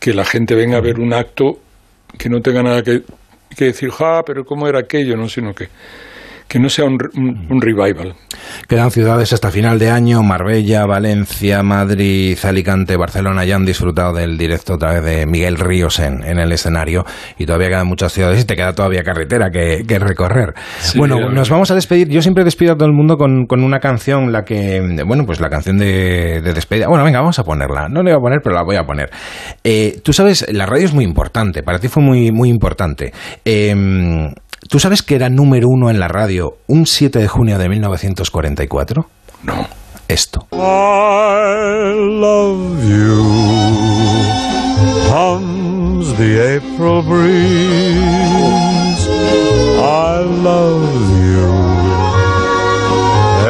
[0.00, 1.60] que la gente venga a ver un acto
[2.18, 3.02] que no tenga nada que,
[3.56, 5.16] que decir, ja, pero ¿cómo era aquello?
[5.16, 5.68] no sino que,
[6.48, 8.14] que no sea un, re- un- un revival.
[8.68, 14.38] Quedan ciudades hasta final de año, Marbella, Valencia, Madrid, Alicante, Barcelona, ya han disfrutado del
[14.38, 17.04] directo otra vez de Miguel Ríos en, en el escenario
[17.38, 20.54] y todavía quedan muchas ciudades y te queda todavía carretera que, que recorrer.
[20.80, 22.08] Sí, bueno, nos vamos a despedir.
[22.08, 25.40] Yo siempre despido a todo el mundo con, con una canción, la que, bueno, pues
[25.40, 26.88] la canción de, de despedida.
[26.88, 27.88] Bueno, venga, vamos a ponerla.
[27.88, 29.10] No la voy a poner, pero la voy a poner.
[29.64, 33.12] Eh, Tú sabes, la radio es muy importante, para ti fue muy, muy importante.
[33.44, 33.74] Eh,
[34.68, 39.06] ¿Tú sabes que era número uno en la radio un 7 de junio de 1944?
[39.42, 39.66] No.
[40.08, 40.46] Esto.
[40.52, 40.56] I
[42.20, 43.22] love you.
[45.10, 47.94] Hums the April breeze.
[49.78, 50.82] I love
[51.24, 51.52] you.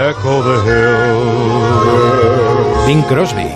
[0.09, 2.05] Echo the hills.
[2.87, 3.49] Bing Crosby.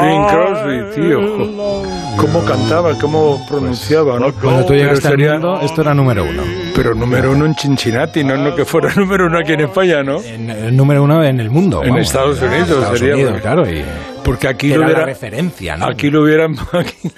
[0.00, 2.05] Bing Crosby, tío.
[2.16, 4.32] Cómo cantaba, cómo pronunciaba, ¿no?
[4.32, 6.42] Cuando tú llegaste sería- al mundo, esto era número uno.
[6.74, 10.20] Pero número uno en Cincinnati, no, no que fuera número uno aquí en España, ¿no?
[10.22, 11.82] En, número uno en el mundo.
[11.84, 13.70] En Estados en Unidos Estados sería, Unidos, porque- claro.
[13.70, 13.84] Y
[14.24, 15.86] Porque aquí era lo la hubiera, referencia, ¿no?
[15.86, 17.10] aquí lo hubieran, aquí-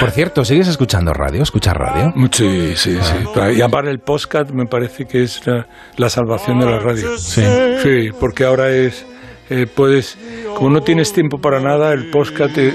[0.00, 1.42] Por cierto, ¿sigues escuchando radio?
[1.42, 2.12] ¿Escuchas radio?
[2.32, 3.14] Sí, sí, sí.
[3.56, 5.66] Y aparte el podcast me parece que es la,
[5.98, 7.16] la salvación de la radio.
[7.18, 7.42] Sí.
[7.82, 9.06] Sí, porque ahora es...
[9.50, 10.16] eh, puedes,
[10.56, 12.72] como no tienes tiempo para nada, el podcast te,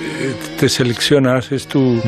[0.59, 2.01] te seleccionas, es tu,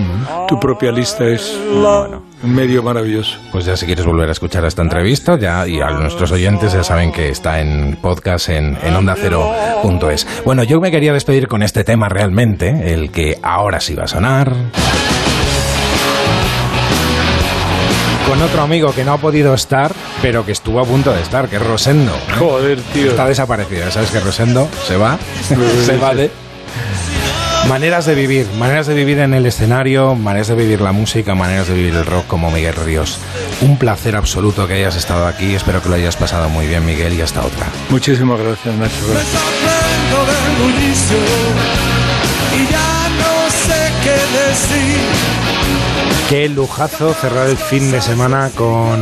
[0.48, 3.40] tu propia lista, es bueno, un medio maravilloso.
[3.52, 6.84] Pues ya si quieres volver a escuchar esta entrevista, ya y a nuestros oyentes ya
[6.84, 10.28] saben que está en podcast en, en ondacero.es.
[10.46, 14.08] Bueno, yo me quería despedir con este tema realmente, el que ahora sí va a
[14.08, 14.54] sonar.
[18.32, 21.50] Con otro amigo que no ha podido estar, pero que estuvo a punto de estar,
[21.50, 22.14] que es Rosendo.
[22.16, 22.36] ¿eh?
[22.40, 23.10] Joder, tío.
[23.10, 25.20] Está desaparecida, ¿sabes que Rosendo se va?
[25.86, 26.32] se va de...
[27.68, 31.68] Maneras de vivir, maneras de vivir en el escenario, maneras de vivir la música, maneras
[31.68, 33.18] de vivir el rock como Miguel Ríos.
[33.60, 37.14] Un placer absoluto que hayas estado aquí, espero que lo hayas pasado muy bien Miguel
[37.14, 37.68] y hasta otra.
[37.90, 38.96] Muchísimas gracias, Nacho.
[39.10, 39.42] Gracias.
[46.32, 49.02] Qué lujazo cerrar el fin de semana con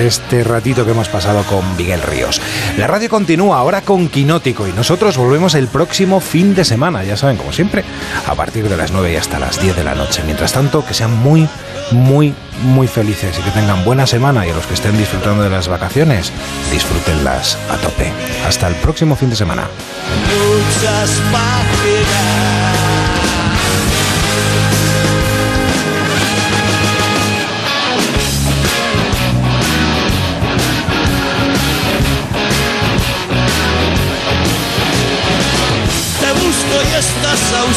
[0.00, 2.40] este ratito que hemos pasado con Miguel Ríos.
[2.78, 7.18] La radio continúa ahora con Quinótico y nosotros volvemos el próximo fin de semana, ya
[7.18, 7.84] saben, como siempre,
[8.26, 10.22] a partir de las 9 y hasta las 10 de la noche.
[10.24, 11.46] Mientras tanto, que sean muy,
[11.90, 15.50] muy, muy felices y que tengan buena semana y a los que estén disfrutando de
[15.50, 16.32] las vacaciones,
[16.70, 18.10] disfrútenlas a tope.
[18.46, 19.68] Hasta el próximo fin de semana.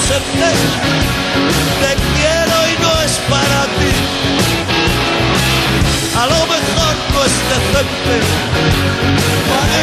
[0.08, 1.05] Te